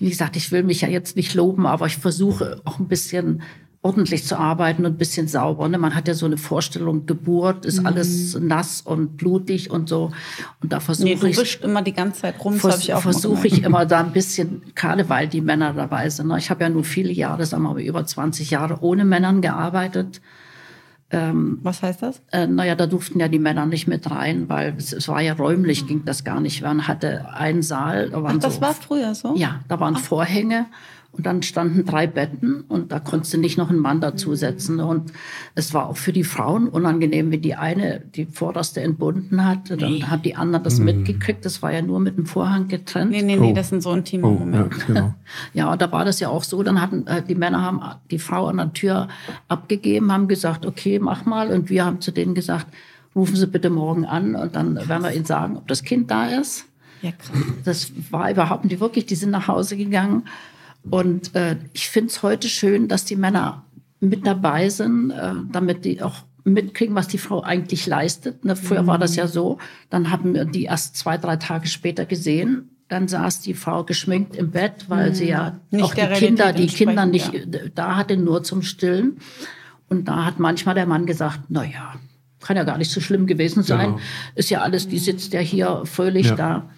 [0.00, 3.42] wie gesagt, ich will mich ja jetzt nicht loben, aber ich versuche auch ein bisschen
[3.84, 5.68] ordentlich zu arbeiten und ein bisschen sauber.
[5.68, 5.76] Ne?
[5.76, 10.10] Man hat ja so eine Vorstellung, Geburt ist alles nass und blutig und so.
[10.62, 12.54] Und da versuche Nee, ich immer die ganze Zeit rum.
[12.56, 16.28] Ich auch versuche ich immer da ein bisschen, gerade weil die Männer dabei sind.
[16.28, 16.38] ne?
[16.38, 20.22] Ich habe ja nur viele Jahre, sagen wir mal über 20 Jahre ohne Männern gearbeitet.
[21.14, 21.58] Gemacht.
[21.62, 22.22] Was heißt das?
[22.32, 25.34] Äh, naja, da durften ja die Männer nicht mit rein, weil es, es war ja
[25.34, 26.62] räumlich, ging das gar nicht.
[26.62, 29.34] Man hatte einen Saal, da waren Ach, das so, war früher so?
[29.36, 30.66] ja, da waren Vorhänge
[31.16, 34.80] und dann standen drei Betten und da konntest du nicht noch einen Mann dazusetzen.
[34.80, 35.12] Und
[35.54, 40.10] es war auch für die Frauen unangenehm, wenn die eine die vorderste entbunden hat, dann
[40.10, 41.44] haben die anderen das mitgekriegt.
[41.44, 43.12] Das war ja nur mit dem Vorhang getrennt.
[43.12, 43.54] Nee, nee, nee, Oh.
[43.54, 44.76] das sind so intime oh, ja, Momente.
[44.86, 45.14] genau.
[45.54, 46.62] Ja, und da war das ja auch so.
[46.62, 49.08] Dann hatten äh, die Männer haben die Frau an der Tür
[49.48, 51.50] abgegeben, haben gesagt, okay, mach mal.
[51.50, 52.66] Und wir haben zu denen gesagt,
[53.14, 56.26] rufen Sie bitte morgen an und dann werden wir Ihnen sagen, ob das Kind da
[56.26, 56.66] ist.
[57.02, 57.30] Ja, krass.
[57.64, 59.06] Das war überhaupt nicht wirklich.
[59.06, 60.24] Die sind nach Hause gegangen.
[60.90, 63.64] Und äh, ich finde es heute schön, dass die Männer
[64.00, 68.44] mit dabei sind, äh, damit die auch mitkriegen, was die Frau eigentlich leistet.
[68.44, 69.58] Ne, früher war das ja so.
[69.88, 72.70] Dann haben wir die erst zwei, drei Tage später gesehen.
[72.88, 76.52] Dann saß die Frau geschminkt im Bett, weil sie ja Nicht auch die Realität Kinder,
[76.52, 79.18] die Kinder nicht äh, da hatte, nur zum Stillen.
[79.88, 81.94] Und da hat manchmal der Mann gesagt, na ja,
[82.40, 83.92] kann ja gar nicht so schlimm gewesen sein.
[83.92, 84.00] Genau.
[84.34, 86.34] Ist ja alles, die sitzt ja hier fröhlich Ja.
[86.36, 86.70] da.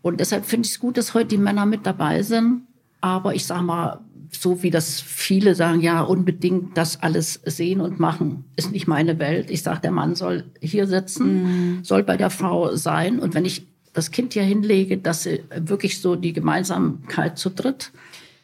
[0.00, 2.62] Und deshalb finde ich es gut, dass heute die Männer mit dabei sind.
[3.02, 4.00] Aber ich sage mal,
[4.30, 9.18] so wie das viele sagen, ja, unbedingt das alles sehen und machen, ist nicht meine
[9.18, 9.50] Welt.
[9.50, 13.18] Ich sage, der Mann soll hier sitzen, soll bei der Frau sein.
[13.18, 17.92] Und wenn ich das Kind hier hinlege, dass sie wirklich so die Gemeinsamkeit zu dritt.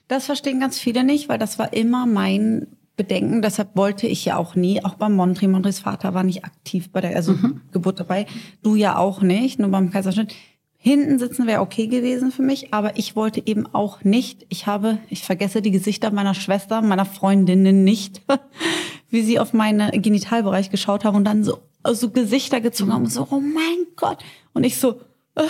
[0.07, 3.41] Das verstehen ganz viele nicht, weil das war immer mein Bedenken.
[3.41, 7.01] Deshalb wollte ich ja auch nie, auch beim Montri, Montris Vater war nicht aktiv bei
[7.01, 7.35] der also
[7.73, 8.27] Geburt dabei.
[8.63, 10.35] Du ja auch nicht, nur beim Kaiserschnitt.
[10.81, 14.47] Hinten sitzen wäre okay gewesen für mich, aber ich wollte eben auch nicht.
[14.49, 18.23] Ich habe, ich vergesse die Gesichter meiner Schwester, meiner Freundinnen nicht,
[19.11, 23.11] wie sie auf meinen Genitalbereich geschaut haben und dann so, so Gesichter gezogen haben und
[23.11, 24.19] so, oh mein Gott.
[24.55, 25.01] Und ich so,
[25.35, 25.43] äh,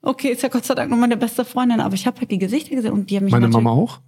[0.00, 2.38] okay, ist ja Gott sei Dank nur meine beste Freundin, aber ich habe halt die
[2.38, 3.98] Gesichter gesehen und die haben mich Meine Mama auch?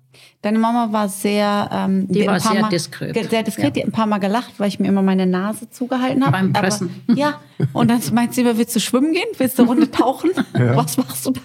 [0.42, 3.14] Deine Mama war sehr, ähm, Die war sehr Mal, diskret.
[3.30, 3.70] Sehr diskret, Ja.
[3.70, 6.32] die hat ein paar Mal gelacht, weil ich mir immer meine Nase zugehalten habe.
[6.32, 6.90] Beim Aber- Pressen.
[7.14, 7.40] Ja,
[7.72, 9.26] und dann meint sie immer, willst du schwimmen gehen?
[9.38, 10.30] Willst du eine Runde tauchen?
[10.52, 11.30] Was machst du?
[11.32, 11.40] da?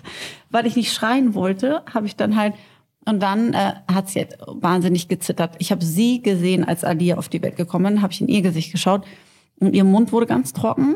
[0.50, 2.54] Weil ich nicht schreien wollte, habe ich dann halt,
[3.06, 5.56] und dann äh, hat sie halt wahnsinnig gezittert.
[5.60, 8.72] Ich habe sie gesehen, als Alia auf die Welt gekommen, habe ich in ihr Gesicht
[8.72, 9.04] geschaut
[9.60, 10.96] und ihr Mund wurde ganz trocken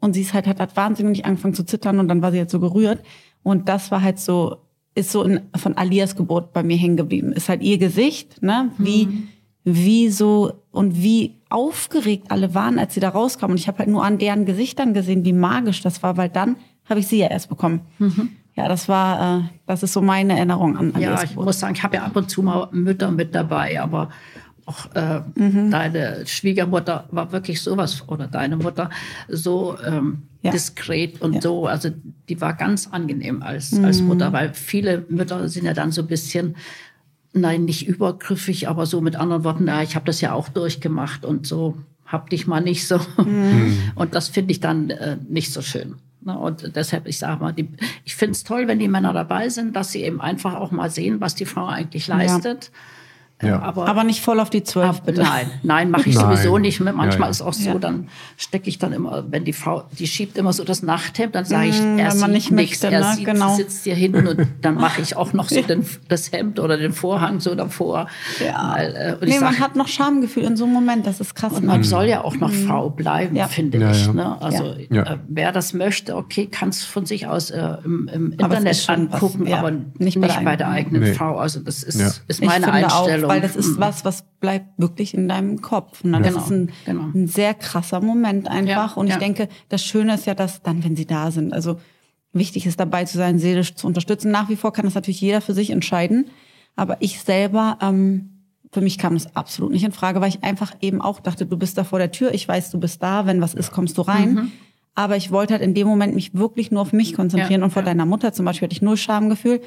[0.00, 2.50] und sie ist halt, hat, hat wahnsinnig angefangen zu zittern und dann war sie halt
[2.50, 3.02] so gerührt
[3.42, 4.58] und das war halt so,
[5.00, 7.32] ist so in, von Alias Geburt bei mir hängen geblieben.
[7.32, 8.70] Ist halt ihr Gesicht, ne?
[8.78, 9.24] Wie,
[9.64, 13.52] wie so und wie aufgeregt alle waren, als sie da rauskamen.
[13.52, 16.56] Und ich habe halt nur an deren Gesichtern gesehen, wie magisch das war, weil dann
[16.88, 17.80] habe ich sie ja erst bekommen.
[18.56, 21.46] Ja, das war, äh, das ist so meine Erinnerung an Ja, Alias ich Geburt.
[21.46, 24.10] muss sagen, ich habe ja ab und zu mal Mütter mit dabei, aber
[24.66, 28.90] auch äh, deine Schwiegermutter war wirklich sowas, oder deine Mutter,
[29.28, 30.50] so ähm, Ja.
[30.52, 31.40] diskret und Ja.
[31.42, 31.66] so.
[31.66, 31.90] Also
[32.28, 36.06] die war ganz angenehm als, als Mutter, weil viele Mütter sind ja dann so ein
[36.08, 36.56] bisschen,
[37.32, 41.24] nein, nicht übergriffig, aber so mit anderen Worten, na, ich habe das ja auch durchgemacht
[41.24, 41.76] und so,
[42.06, 42.98] hab dich mal nicht so.
[43.94, 45.94] Und das finde ich dann äh, nicht so schön.
[46.22, 47.68] Ne, Und deshalb, ich sage mal, die,
[48.04, 50.90] ich finde es toll, wenn die Männer dabei sind, dass sie eben einfach auch mal
[50.90, 52.64] sehen, was die Frau eigentlich leistet.
[52.64, 52.70] Ja.
[53.42, 55.22] Aber, Aber nicht voll auf die zwölf, bitte.
[55.22, 56.36] Nein, nein, mache ich Nein.
[56.36, 56.80] sowieso nicht.
[56.80, 56.92] mehr.
[56.92, 57.30] Manchmal Ja, ja.
[57.30, 57.78] ist auch so, Ja.
[57.78, 61.44] dann stecke ich dann immer, wenn die Frau, die schiebt immer so das Nachthemd, dann
[61.44, 63.14] sage ich, Mm, er sieht nicht nichts, möchte, er ne?
[63.16, 63.54] sieht, Genau.
[63.54, 66.92] sitzt hier hinten und dann mache ich auch noch so den, das Hemd oder den
[66.92, 68.08] Vorhang so davor.
[68.44, 68.74] Ja.
[68.76, 71.20] Weil, äh, und Nee, ich man sag, hat noch Schamgefühl in so einem Moment, das
[71.20, 71.52] ist krass.
[71.54, 71.68] und ne?
[71.68, 73.48] man soll ja auch noch Frau bleiben, Ja.
[73.48, 74.06] finde Ja, ich.
[74.06, 74.12] ja.
[74.12, 74.36] Ne?
[74.42, 75.02] Also Ja.
[75.14, 78.88] Äh, wer das möchte, okay, kann es von sich aus äh, im, im Internet was,
[78.88, 79.58] angucken, ja.
[79.58, 81.02] aber Nicht nicht, bei bei, der eigenen.
[81.02, 81.14] Nee.
[81.14, 81.36] Frau.
[81.38, 82.10] Also das ist, Ja.
[82.46, 83.29] meine Einstellung.
[83.30, 83.80] Weil das ist Mhm.
[83.80, 86.02] was, was bleibt wirklich in deinem Kopf.
[86.04, 87.02] Und dann Genau, das ist ein, genau.
[87.14, 88.90] ein sehr krasser Moment einfach.
[88.96, 89.18] Ja, und ich ja.
[89.18, 91.78] denke, das Schöne ist ja, dass dann, wenn sie da sind, also
[92.32, 94.30] wichtig ist dabei zu sein, seelisch zu unterstützen.
[94.30, 96.26] Nach wie vor kann das natürlich jeder für sich entscheiden.
[96.76, 98.30] Aber ich selber, ähm,
[98.72, 101.56] für mich kam das absolut nicht in Frage, weil ich einfach eben auch dachte, du
[101.56, 104.02] bist da vor der Tür, ich weiß, du bist da, wenn was ist, kommst du
[104.02, 104.34] rein.
[104.34, 104.52] Mhm.
[104.94, 107.72] Aber ich wollte halt in dem Moment mich wirklich nur auf mich konzentrieren Ja, und
[107.72, 107.86] vor ja.
[107.86, 109.60] deiner Mutter zum Beispiel hatte ich null Schamgefühl.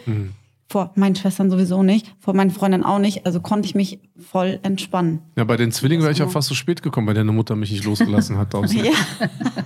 [0.74, 3.28] Vor meinen Schwestern sowieso nicht, vor meinen Freundinnen auch nicht.
[3.28, 5.19] Also konnte ich mich voll entspannen.
[5.38, 7.71] Ja, bei den Zwillingen wäre ich auch fast so spät gekommen, weil deine Mutter mich
[7.71, 8.84] nicht losgelassen hat draußen.
[8.84, 8.91] Ja.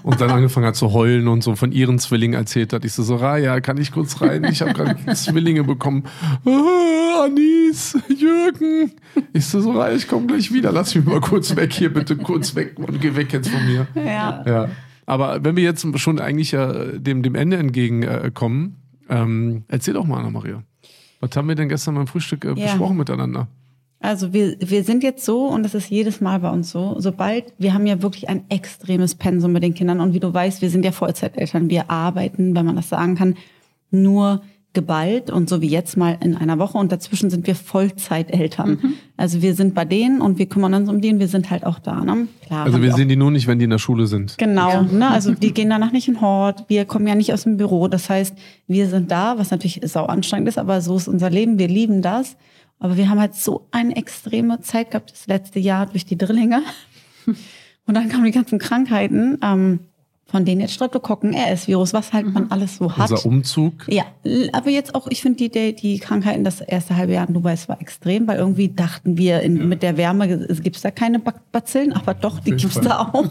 [0.04, 2.84] Und dann angefangen hat zu heulen und so von ihren Zwillingen erzählt hat.
[2.84, 4.44] Ich so, so Raya, kann ich kurz rein?
[4.52, 6.04] Ich habe gerade Zwillinge bekommen.
[6.46, 8.92] Ah, Anis, Jürgen.
[9.32, 10.74] Ich so, so Raya, ich komme gleich wieder.
[10.74, 13.88] Lass mich mal kurz weg hier, bitte kurz weg und geh weg jetzt von mir.
[13.96, 14.44] Ja.
[14.46, 14.70] Ja.
[15.06, 18.76] Aber wenn wir jetzt schon eigentlich äh, dem, dem Ende entgegenkommen,
[19.08, 20.64] äh, ähm, erzähl doch mal, Anna-Maria.
[21.20, 22.54] Was haben wir denn gestern beim Frühstück äh, Ja.
[22.54, 23.48] besprochen miteinander?
[24.00, 27.52] Also wir, wir sind jetzt so, und das ist jedes Mal bei uns so, sobald,
[27.58, 30.00] wir haben ja wirklich ein extremes Pensum mit den Kindern.
[30.02, 31.70] Und wie du weißt, wir sind ja Vollzeiteltern.
[31.72, 33.36] Wir arbeiten, wenn man das sagen kann,
[33.90, 34.42] nur
[34.78, 36.78] geballt und so wie jetzt mal in einer Woche.
[36.78, 38.94] Und dazwischen sind wir Vollzeiteltern.
[39.18, 41.66] Also wir sind bei denen und wir kümmern uns um die und wir sind halt
[41.66, 42.06] auch da.
[42.06, 42.28] Ne?
[42.46, 44.38] Klar, Also wir sehen die nur nicht, wenn die in der Schule sind.
[44.38, 45.10] Genau, ne?
[45.10, 47.88] also die gehen danach nicht in Hort, wir kommen ja nicht aus dem Büro.
[47.88, 48.36] Das heißt,
[48.68, 52.04] wir sind da, was natürlich sau anstrengend ist, aber so ist unser Leben, wir lieben
[52.04, 52.38] das.
[52.78, 56.62] Aber wir haben halt so eine extreme Zeit gehabt das letzte Jahr durch die Drillinge.
[57.88, 59.80] Und dann kamen die ganzen Krankheiten, ähm,
[60.30, 63.12] von denen jetzt Streptokokken, RS-Virus, was halt man alles so hat.
[63.12, 63.86] Unser Umzug.
[63.88, 64.04] Ja,
[64.52, 67.54] aber jetzt auch, ich finde die, die, die Krankheiten, das erste halbe Jahr in Dubai,
[67.54, 71.20] es war extrem, weil irgendwie dachten wir, in, mit der Wärme gibt es da keine
[71.20, 73.26] Bazillen, aber doch, die gibt's da auch.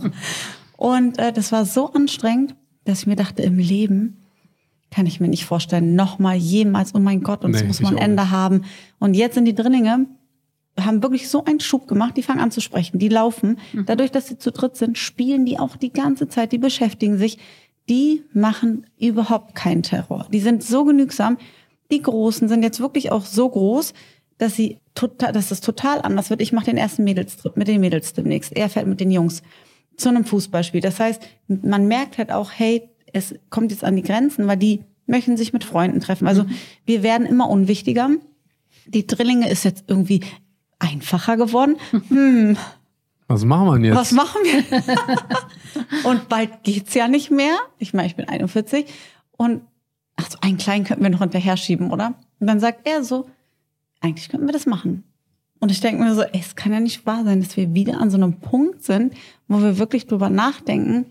[0.78, 4.22] Und äh, das war so anstrengend, dass ich mir dachte, im Leben
[4.90, 7.90] kann ich mir nicht vorstellen, nochmal jemals, oh mein Gott, und es Nee, muss mal
[7.90, 8.32] ein Ende nicht.
[8.32, 8.62] haben.
[8.98, 10.06] Und jetzt sind die Drillinge,
[10.78, 13.58] haben wirklich so einen Schub gemacht, die fangen an zu sprechen, die laufen.
[13.86, 17.38] Dadurch, dass sie zu dritt sind, spielen die auch die ganze Zeit, die beschäftigen sich.
[17.88, 20.26] Die machen überhaupt keinen Terror.
[20.32, 21.38] Die sind so genügsam.
[21.90, 23.94] Die Großen sind jetzt wirklich auch so groß,
[24.38, 26.40] dass sie total, dass das total anders wird.
[26.40, 28.52] Ich mache den ersten Mädelstrip mit den Mädels demnächst.
[28.52, 29.42] Er fährt mit den Jungs
[29.96, 30.80] zu einem Fußballspiel.
[30.80, 34.82] Das heißt, man merkt halt auch, hey, es kommt jetzt an die Grenzen, weil die
[35.06, 36.26] möchten sich mit Freunden treffen.
[36.26, 36.44] Also
[36.84, 38.10] wir werden immer unwichtiger.
[38.86, 40.20] Die Drillinge ist jetzt irgendwie
[40.78, 41.76] einfacher geworden.
[42.08, 42.56] Hm,
[43.28, 43.96] Was machen wir denn jetzt?
[43.96, 44.64] was machen wir?
[46.10, 47.56] und bald geht's ja nicht mehr.
[47.78, 48.86] Ich meine, ich bin 41
[49.36, 49.62] und
[50.16, 52.14] ach so, einen kleinen könnten wir noch hinterher schieben, oder?
[52.40, 53.28] Und dann sagt er so,
[54.00, 55.04] eigentlich könnten wir das machen.
[55.58, 58.00] Und ich denke mir so, ey, es kann ja nicht wahr sein, dass wir wieder
[58.00, 59.14] an so einem Punkt sind,
[59.48, 61.06] wo wir wirklich drüber nachdenken.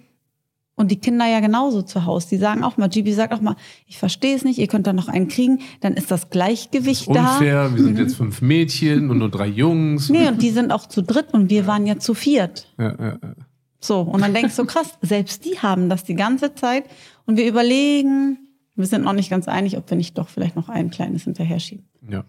[0.77, 2.27] Und die Kinder ja genauso zu Hause.
[2.31, 3.55] Die sagen auch mal, Gibi sagt auch mal,
[3.87, 7.35] ich verstehe es nicht, ihr könnt da noch einen kriegen, dann ist das Gleichgewicht da.
[7.35, 10.09] Unfair, wir sind jetzt fünf Mädchen und nur drei Jungs.
[10.09, 12.67] Nee, und die sind auch zu dritt und wir waren ja zu viert.
[12.77, 13.35] Ja, ja, ja.
[13.79, 16.85] So, und dann denkst du, krass, selbst die haben das die ganze Zeit
[17.25, 18.39] und wir überlegen,
[18.75, 21.59] wir sind noch nicht ganz einig, ob wir nicht doch vielleicht noch ein kleines hinterher
[21.59, 21.85] schieben.
[22.09, 22.25] ja.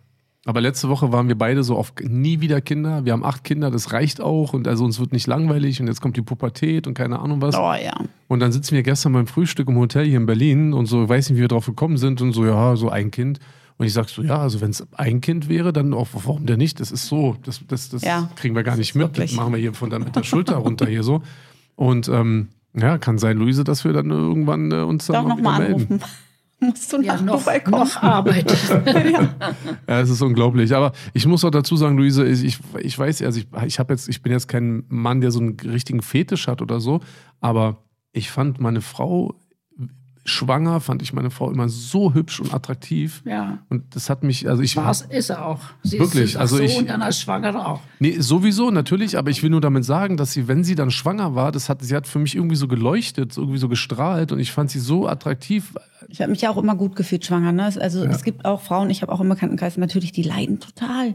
[0.47, 3.05] Aber letzte Woche waren wir beide so auf nie wieder Kinder.
[3.05, 4.53] Wir haben acht Kinder, das reicht auch.
[4.53, 7.57] Und also uns wird nicht langweilig und jetzt kommt die Pubertät und keine Ahnung was.
[7.57, 7.93] Oh ja.
[8.29, 11.31] Und dann sitzen wir gestern beim Frühstück im Hotel hier in Berlin und so, weiß
[11.31, 13.41] nicht, wie wir drauf gekommen sind und so, ja, so ein Kind.
[13.77, 16.59] Und ich sag so, ja, also wenn es ein Kind wäre, dann auch, warum denn
[16.59, 16.79] nicht?
[16.79, 19.19] Das ist so, das, das, das Ja, kriegen wir gar nicht mit.
[19.19, 21.23] Das machen wir hier von der, mit der Schulter runter hier so.
[21.75, 25.29] Und ähm, ja, kann sein, Luise, dass wir dann irgendwann äh, uns dann Doch mal
[25.29, 26.01] noch wieder mal melden.
[26.59, 27.79] Musst du Ja, nach noch, Dubai kommen?
[27.81, 28.51] noch Arbeit.
[29.89, 30.75] Ja, es ist unglaublich.
[30.75, 33.93] Aber ich muss auch dazu sagen, Luise, ich, ich, ich weiß, also ich, ich habe
[33.93, 37.01] jetzt, ich bin jetzt kein Mann, der so einen richtigen Fetisch hat oder so,
[37.41, 37.79] aber
[38.13, 39.35] ich fand meine Frau
[40.29, 43.23] schwanger, fand ich meine Frau immer so hübsch und attraktiv.
[43.25, 43.59] Ja.
[43.69, 45.61] Und das hat mich, also ich Was ist er auch?
[45.83, 47.81] Sie Wirklich, ist also so ich- und dann als Schwangere auch.
[47.99, 51.35] Nee, sowieso, natürlich, aber ich will nur damit sagen, dass sie, wenn sie dann schwanger
[51.35, 54.53] war, das hat, sie hat für mich irgendwie so geleuchtet, irgendwie so gestrahlt und ich
[54.53, 55.75] fand sie so attraktiv.
[56.09, 57.53] Ich habe mich ja auch immer gut gefühlt schwanger.
[57.53, 57.65] Ne?
[57.81, 61.15] Also es gibt auch Frauen, ich habe auch im Bekanntenkreis natürlich, die leiden total.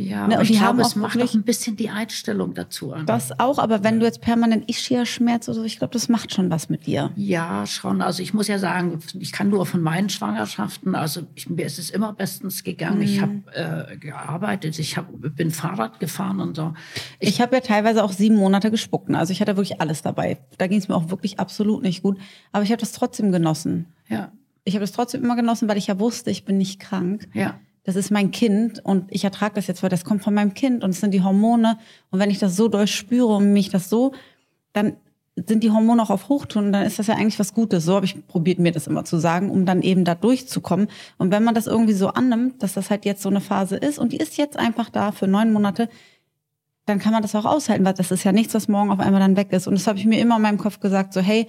[0.00, 1.90] Ja, Ne, und ich die glaube, haben es auch macht wirklich- auch ein bisschen die
[1.90, 3.06] Einstellung dazu an.
[3.06, 6.50] Das auch, aber wenn du jetzt permanent Ischias-Schmerz oder so, ich glaube, das macht schon
[6.50, 7.10] was mit dir.
[7.16, 8.00] Ja, schon.
[8.02, 11.78] Also ich muss ja sagen, ich kann nur von meinen Schwangerschaften, also ich, mir ist
[11.78, 13.02] es immer bestens gegangen.
[13.02, 16.72] Ich habe äh, gearbeitet, ich hab, bin Fahrrad gefahren und so.
[17.18, 19.10] Ich, habe ja teilweise auch sieben Monate gespuckt.
[19.14, 20.38] Also ich hatte wirklich alles dabei.
[20.58, 22.18] Da ging es mir auch wirklich absolut nicht gut.
[22.52, 23.86] Aber ich habe das trotzdem genossen.
[24.08, 24.30] Ja,
[24.64, 27.28] Ich habe das trotzdem immer genossen, weil ich ja wusste, ich bin nicht krank.
[27.34, 27.58] ja.
[27.90, 30.84] Das ist mein Kind und ich ertrage das jetzt, weil das kommt von meinem Kind
[30.84, 31.76] und es sind die Hormone.
[32.12, 34.12] Und wenn ich das so doll spüre und mich das so,
[34.72, 34.92] dann
[35.34, 37.84] sind die Hormone auch auf Hochtouren und dann ist das ja eigentlich was Gutes.
[37.84, 40.86] So habe ich probiert, mir das immer zu sagen, um dann eben da durchzukommen.
[41.18, 43.98] Und wenn man das irgendwie so annimmt, dass das halt jetzt so eine Phase ist
[43.98, 45.88] und die ist jetzt einfach da für neun Monate,
[46.86, 49.20] dann kann man das auch aushalten, weil das ist ja nichts, was morgen auf einmal
[49.20, 49.66] dann weg ist.
[49.66, 51.48] Und das habe ich mir immer in meinem Kopf gesagt, so hey,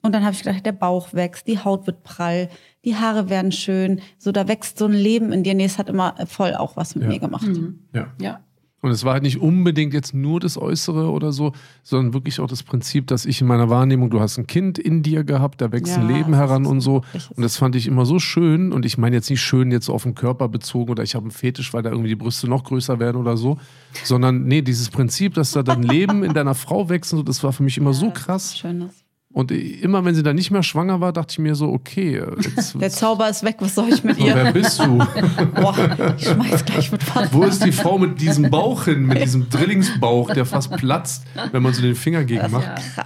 [0.00, 2.48] und dann habe ich gedacht, der Bauch wächst, die Haut wird prall,
[2.84, 5.54] die Haare werden schön, so da wächst so ein Leben in dir.
[5.54, 7.10] Nee, es hat immer voll auch was mit Ja.
[7.10, 7.46] mir gemacht.
[7.94, 8.06] Ja.
[8.20, 8.40] Ja,
[8.80, 11.52] Und es war halt nicht unbedingt jetzt nur das Äußere oder so,
[11.84, 15.04] sondern wirklich auch das Prinzip, dass ich in meiner Wahrnehmung, du hast ein Kind in
[15.04, 17.02] dir gehabt, da wächst ein Ja, Leben das heran und so.
[17.36, 18.72] Und das fand ich immer so schön.
[18.72, 21.22] Und ich meine jetzt nicht schön jetzt so auf den Körper bezogen oder ich habe
[21.22, 23.56] einen Fetisch, weil da irgendwie die Brüste noch größer werden oder so,
[24.02, 27.44] sondern nee, dieses Prinzip, dass da dann Leben in deiner Frau wächst, und so, das
[27.44, 28.58] war für mich immer so krass.
[28.58, 29.01] Schönes.
[29.32, 32.22] Und immer wenn sie dann nicht mehr schwanger war, dachte ich mir so, okay,
[32.54, 34.34] jetzt, Der Zauber ist weg, was soll ich mit ihr?
[34.34, 34.98] wer bist du?
[35.54, 37.28] Boah, ich schmeiß gleich mit Wasser.
[37.32, 41.62] Wo ist die Frau mit diesem Bauch hin, mit diesem Drillingsbauch, der fast platzt, wenn
[41.62, 42.66] man so den Finger gegen macht?
[42.96, 43.04] ja.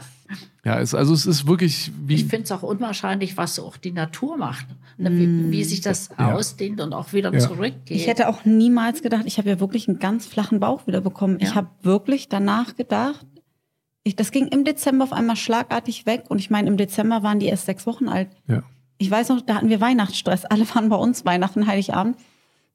[0.64, 2.16] Ja, es, also es ist wirklich Ich wie.
[2.28, 4.66] finde es auch unwahrscheinlich, was auch die Natur macht.
[4.98, 6.32] Ne, wie, wie sich das Ja.
[6.34, 7.38] ausdehnt und auch wieder Ja.
[7.38, 7.96] zurückgeht.
[7.96, 11.36] Ich hätte auch niemals gedacht, ich habe ja wirklich einen ganz flachen Bauch wieder bekommen.
[11.38, 11.54] Ich Ja.
[11.54, 13.24] habe wirklich danach gedacht,
[14.06, 16.26] ich, das ging im Dezember auf einmal schlagartig weg.
[16.28, 18.28] Und ich meine, im Dezember waren die erst sechs Wochen alt.
[18.46, 18.62] Ja.
[18.98, 20.44] Ich weiß noch, da hatten wir Weihnachtsstress.
[20.44, 22.16] Alle waren bei uns Weihnachten, Heiligabend.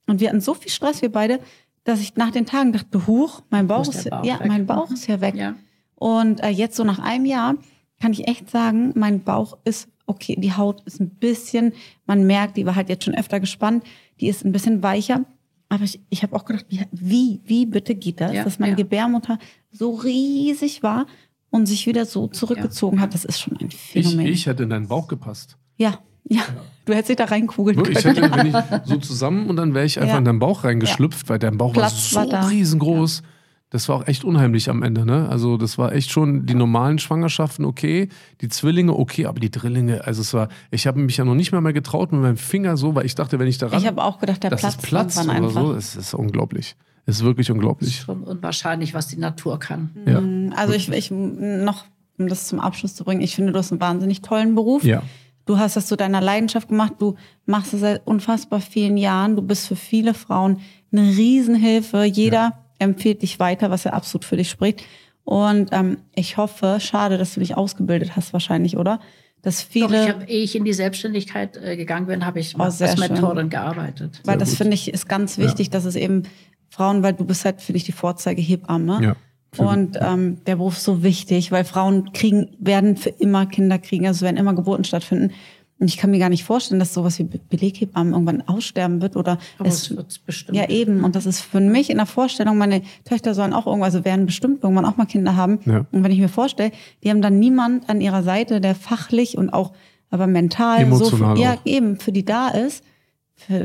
[0.08, 1.40] Und wir hatten so viel Stress, wir beide,
[1.86, 4.48] dass ich nach den Tagen dachte, huch, mein Bauch, ist, Bauch ja, weg.
[4.48, 5.36] mein Bauch ist ja weg.
[5.36, 5.56] Ja.
[5.96, 7.56] Und äh, jetzt so nach einem Jahr
[8.02, 10.36] kann ich echt sagen, mein Bauch ist okay.
[10.38, 11.72] Die Haut ist ein bisschen,
[12.08, 13.86] man merkt, die war halt jetzt schon öfter gespannt,
[14.20, 15.24] die ist ein bisschen weicher.
[15.72, 18.74] Aber ich, ich habe auch gedacht, wie, wie, wie bitte geht das, Ja, dass meine
[18.74, 18.78] ja.
[18.78, 19.40] Gebärmutter
[19.72, 21.08] so riesig war
[21.50, 23.14] und sich wieder so zurückgezogen hat.
[23.14, 24.26] Das ist schon ein Ich, Phänomen.
[24.28, 25.58] ich hätte in deinen Bauch gepasst.
[25.78, 25.98] ja,
[26.30, 26.42] ja,
[26.86, 28.22] du hättest dich da reinkugeln Wirklich, Ich können.
[28.32, 28.48] hätte, wenn
[28.82, 30.18] ich so zusammen und dann wäre ich einfach Ja.
[30.20, 32.48] in deinen Bauch reingeschlüpft, weil dein Bauch Platz war war so da.
[32.48, 33.24] riesengroß.
[33.72, 35.30] Das war auch echt unheimlich am Ende, ne?
[35.30, 38.10] Also, das war echt schon die normalen Schwangerschaften okay,
[38.42, 41.54] die Zwillinge okay, aber die Drillinge, also es war, ich habe mich ja noch nicht
[41.54, 43.88] mal mehr getraut mit meinem Finger so, weil ich dachte, wenn ich da ran, Ich
[43.88, 45.78] habe auch gedacht, der dass Platz es platzt oder irgendwann so, einfach.
[45.78, 46.76] es ist unglaublich.
[47.06, 48.02] Es ist wirklich unglaublich.
[48.02, 49.92] Schon unwahrscheinlich, was die Natur kann.
[50.06, 50.22] Ja.
[50.58, 51.86] Also ich, ich noch,
[52.18, 54.84] um das zum Abschluss zu bringen, ich finde, du hast einen wahnsinnig tollen Beruf.
[54.84, 55.02] Ja.
[55.46, 56.94] Du hast das zu deiner Leidenschaft gemacht.
[57.00, 57.16] Du
[57.46, 59.36] machst es seit unfassbar vielen Jahren.
[59.36, 60.60] Du bist für viele Frauen
[60.92, 62.04] eine Riesenhilfe.
[62.04, 64.84] Jeder empfiehlt dich weiter, was ja absolut für dich spricht.
[65.24, 69.00] Und ähm, ich hoffe, schade, dass du dich ausgebildet hast wahrscheinlich, oder?
[69.44, 72.56] Dass Doch, viele, ich hab, ehe ich in die Selbstständigkeit äh, gegangen bin, habe ich
[72.60, 73.14] Oh, sehr als schön.
[73.14, 74.22] Mentorin gearbeitet.
[74.26, 76.24] weil das finde ich ist ganz wichtig, dass es eben
[76.70, 79.00] Frauen, weil du bist halt, finde ich, die Vorzeigehebamme.
[79.04, 79.16] Ja.
[79.58, 84.08] Und ähm, der Beruf ist so wichtig, weil Frauen kriegen, werden für immer Kinder kriegen,
[84.08, 85.34] also werden immer Geburten stattfinden.
[85.82, 89.16] Und ich kann mir gar nicht vorstellen, dass sowas wie Be- Beleghebammen irgendwann aussterben wird
[89.16, 90.56] oder Aber es, es wird bestimmt.
[90.58, 91.04] ja eben.
[91.04, 94.28] Und das ist für mich in der Vorstellung, meine Töchter sollen auch irgendwann, also werden
[94.28, 95.60] bestimmt irgendwann auch mal Kinder haben.
[95.66, 95.86] Ja.
[95.92, 96.72] Und wenn ich mir vorstelle,
[97.04, 99.74] die haben dann niemand an ihrer Seite, der fachlich und auch
[100.12, 102.84] aber mental Emotional so für, ja eben für die da ist,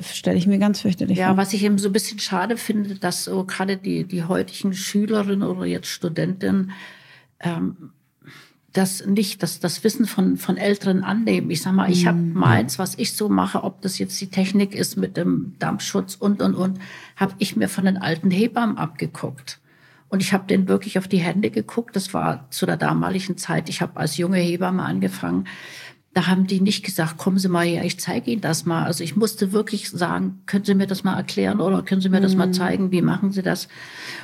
[0.00, 1.36] stelle ich mir ganz fürchterlich Ja, vor.
[1.36, 5.46] was ich eben so ein bisschen schade finde, dass so gerade die, die heutigen Schülerinnen
[5.46, 6.70] oder jetzt Studentinnen
[7.40, 7.90] ähm,
[8.76, 11.50] das nicht, das, das Wissen von, von Älteren annehmen.
[11.50, 14.74] Ich sag mal, ich habe meins, was ich so mache, ob das jetzt die Technik
[14.74, 16.78] ist mit dem Dampfschutz und, und, und,
[17.16, 19.60] habe ich mir von den alten Hebammen abgeguckt.
[20.08, 21.96] Und ich habe denen wirklich auf die Hände geguckt.
[21.96, 23.68] Das war zu der damaligen Zeit.
[23.68, 25.46] Ich habe als junge Hebamme angefangen.
[26.14, 28.84] Da haben die nicht gesagt, kommen Sie mal her, ich zeige Ihnen das mal.
[28.84, 32.20] Also ich musste wirklich sagen, können Sie mir das mal erklären oder können Sie mir
[32.22, 32.38] das Mhm.
[32.38, 33.68] mal zeigen, wie machen Sie das?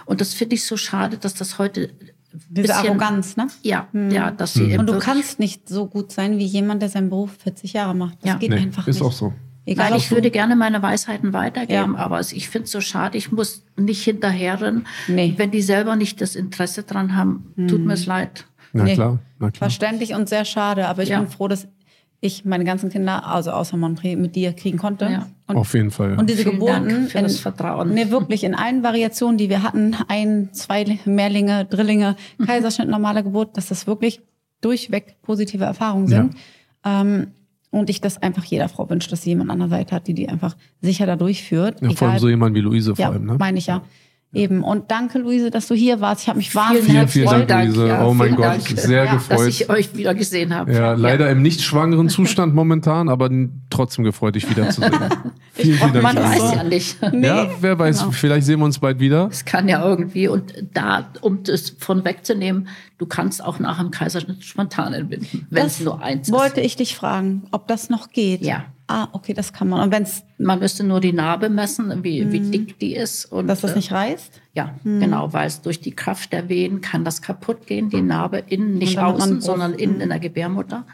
[0.07, 1.91] Und das finde ich so schade, dass das heute
[2.49, 3.47] Diese bisschen- Arroganz, ne?
[3.63, 6.89] ja, ja, dass sie eben Und du kannst nicht so gut sein wie jemand, der
[6.89, 8.19] seinen Beruf 40 Jahre macht.
[8.23, 8.37] Das Ja.
[8.39, 9.05] geht Nee, einfach ist nicht.
[9.05, 9.33] auch so.
[9.65, 11.99] Egal, Nein, ich würde gerne meine Weisheiten weitergeben, Ja.
[12.01, 14.87] aber ich finde es so schade, ich muss nicht hinterherrennen.
[15.07, 15.35] Nee.
[15.37, 17.87] Wenn die selber nicht das Interesse dran haben, tut Mhm.
[17.87, 18.45] mir es leid.
[18.73, 18.95] Na Nee.
[18.95, 19.69] klar, na klar.
[19.69, 21.21] verständlich und sehr schade, aber ich Ja.
[21.21, 21.69] bin froh, dass
[22.25, 25.07] ich meine ganzen Kinder, also außer Montre, mit dir kriegen konnte.
[25.07, 25.27] Ja.
[25.49, 26.17] Und, Auf jeden Fall.
[26.17, 27.93] und diese Vielen Geburten Dank für in, das Vertrauen.
[27.93, 32.47] Nee, wirklich in allen Variationen, die wir hatten, ein, zwei Mehrlinge, Drillinge, Mhm.
[32.47, 34.21] Kaiserschnitt, normale Geburt, dass das wirklich
[34.61, 36.37] durchweg positive Erfahrungen sind.
[36.85, 37.27] Ähm,
[37.71, 40.15] und ich das einfach jeder Frau wünsche, dass sie jemand an der Seite hat, die
[40.15, 41.81] die einfach sicher da durchführt.
[41.83, 43.37] ja, vor allem so jemand wie Luise vor ja, allem, ne?
[43.37, 43.83] meine ich ja.
[44.35, 44.65] Eben.
[44.65, 46.23] Und danke, Luise, dass du hier warst.
[46.23, 47.51] Ich habe mich wahnsinnig Vielen, vielen gefreut.
[47.51, 47.89] Dank, Luise.
[47.89, 49.39] ja, oh mein vielen Gott, Dank, sehr ja, gefreut.
[49.41, 50.73] Dass ich euch wieder gesehen habe.
[50.73, 53.29] Ja, leider im nicht schwangeren Zustand momentan, aber
[53.69, 54.93] trotzdem gefreut, dich wiederzusehen.
[55.53, 56.03] vielen, vielen Dank.
[56.03, 56.97] Man weiß ja nicht.
[57.13, 58.13] Ja, wer weiß, genau.
[58.13, 59.29] vielleicht sehen wir uns bald wieder.
[59.31, 63.91] Es kann ja irgendwie, und da, um das von wegzunehmen, du kannst auch nach dem
[63.91, 66.67] Kaiserschnitt spontan entbinden, wenn es nur eins wollte ist.
[66.69, 68.41] ich dich fragen, ob das noch geht.
[68.41, 68.65] Ja.
[68.93, 69.81] Ah, okay, das kann man.
[69.81, 73.25] Und wenn es, Man müsste nur die Narbe messen, wie, wie dick die ist.
[73.25, 74.41] Und, dass das äh, nicht reißt?
[74.53, 78.43] Ja, genau, weil es durch die Kraft der Wehen kann das kaputt gehen, die Narbe
[78.47, 80.85] innen, nicht außen, sondern innen in der Gebärmutter.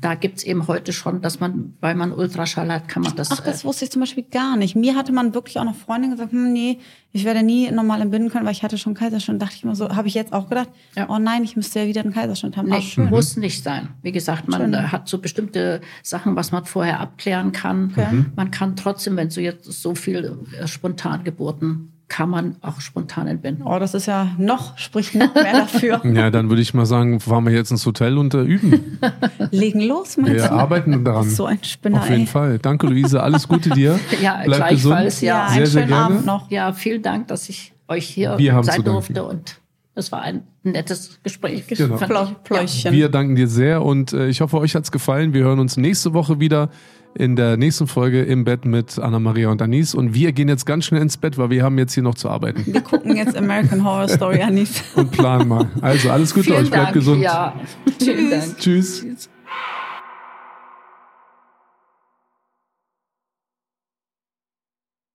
[0.00, 3.30] Da gibt es eben heute schon, dass man, weil man Ultraschall hat, kann man das.
[3.32, 4.76] Ach, das äh, wusste ich zum Beispiel gar nicht.
[4.76, 6.78] Mir hatte man wirklich auch noch Freundin gesagt, hm, nee,
[7.10, 9.42] ich werde nie normal entbinden können, weil ich hatte schon Kaiserschnitt.
[9.42, 11.08] Dachte ich immer so, habe ich jetzt auch gedacht, Ja.
[11.08, 12.68] oh nein, ich müsste ja wieder einen Kaiserschnitt haben.
[12.68, 13.10] Nee, schön.
[13.10, 13.88] muss nicht sein.
[14.02, 17.92] Wie gesagt, man äh, hat so bestimmte Sachen, was man vorher abklären kann.
[18.36, 23.64] Man kann trotzdem, wenn so jetzt so viel äh, Spontangeburten, kann man auch spontan entbinden.
[23.66, 26.00] Oh, das ist ja noch, spricht noch mehr dafür.
[26.14, 28.98] Ja, dann würde ich mal sagen, fahren wir jetzt ins Hotel und äh, üben.
[29.50, 30.52] Legen los, meinst Wir du?
[30.54, 31.28] arbeiten daran.
[31.28, 32.26] So ein Spinner, Auf jeden ey.
[32.26, 32.58] Fall.
[32.58, 33.22] Danke, Luise.
[33.22, 33.98] Alles Gute dir.
[34.22, 35.22] Ja, Bleib gleichfalls, gesund.
[35.28, 35.34] ja.
[35.36, 36.04] Ja, einen Sehr, sehr schönen gerne.
[36.04, 36.50] Abend noch.
[36.50, 39.60] Ja, vielen Dank, dass ich euch hier Wir sein durfte und
[39.94, 41.66] es war ein nettes Gespräch.
[41.66, 41.96] Genau.
[41.98, 42.16] fand ich.
[42.16, 42.92] Pläu- Pläuschen.
[42.92, 45.34] Wir danken dir sehr und äh, ich hoffe, euch hat's gefallen.
[45.34, 46.70] Wir hören uns nächste Woche wieder
[47.14, 49.94] in der nächsten Folge im Bett mit Anna-Maria und Anis.
[49.94, 52.28] Und wir gehen jetzt ganz schnell ins Bett, weil wir haben jetzt hier noch zu
[52.28, 52.64] arbeiten.
[52.72, 54.82] Wir gucken jetzt American Horror Story, Anis.
[54.94, 55.68] Und planen mal.
[55.80, 56.70] Also alles Gute Vielen euch.
[56.70, 56.94] Bleibt Dank.
[56.94, 57.22] gesund.
[57.22, 57.54] Ja,
[57.98, 58.58] vielen Dank.
[58.58, 59.04] Tschüss.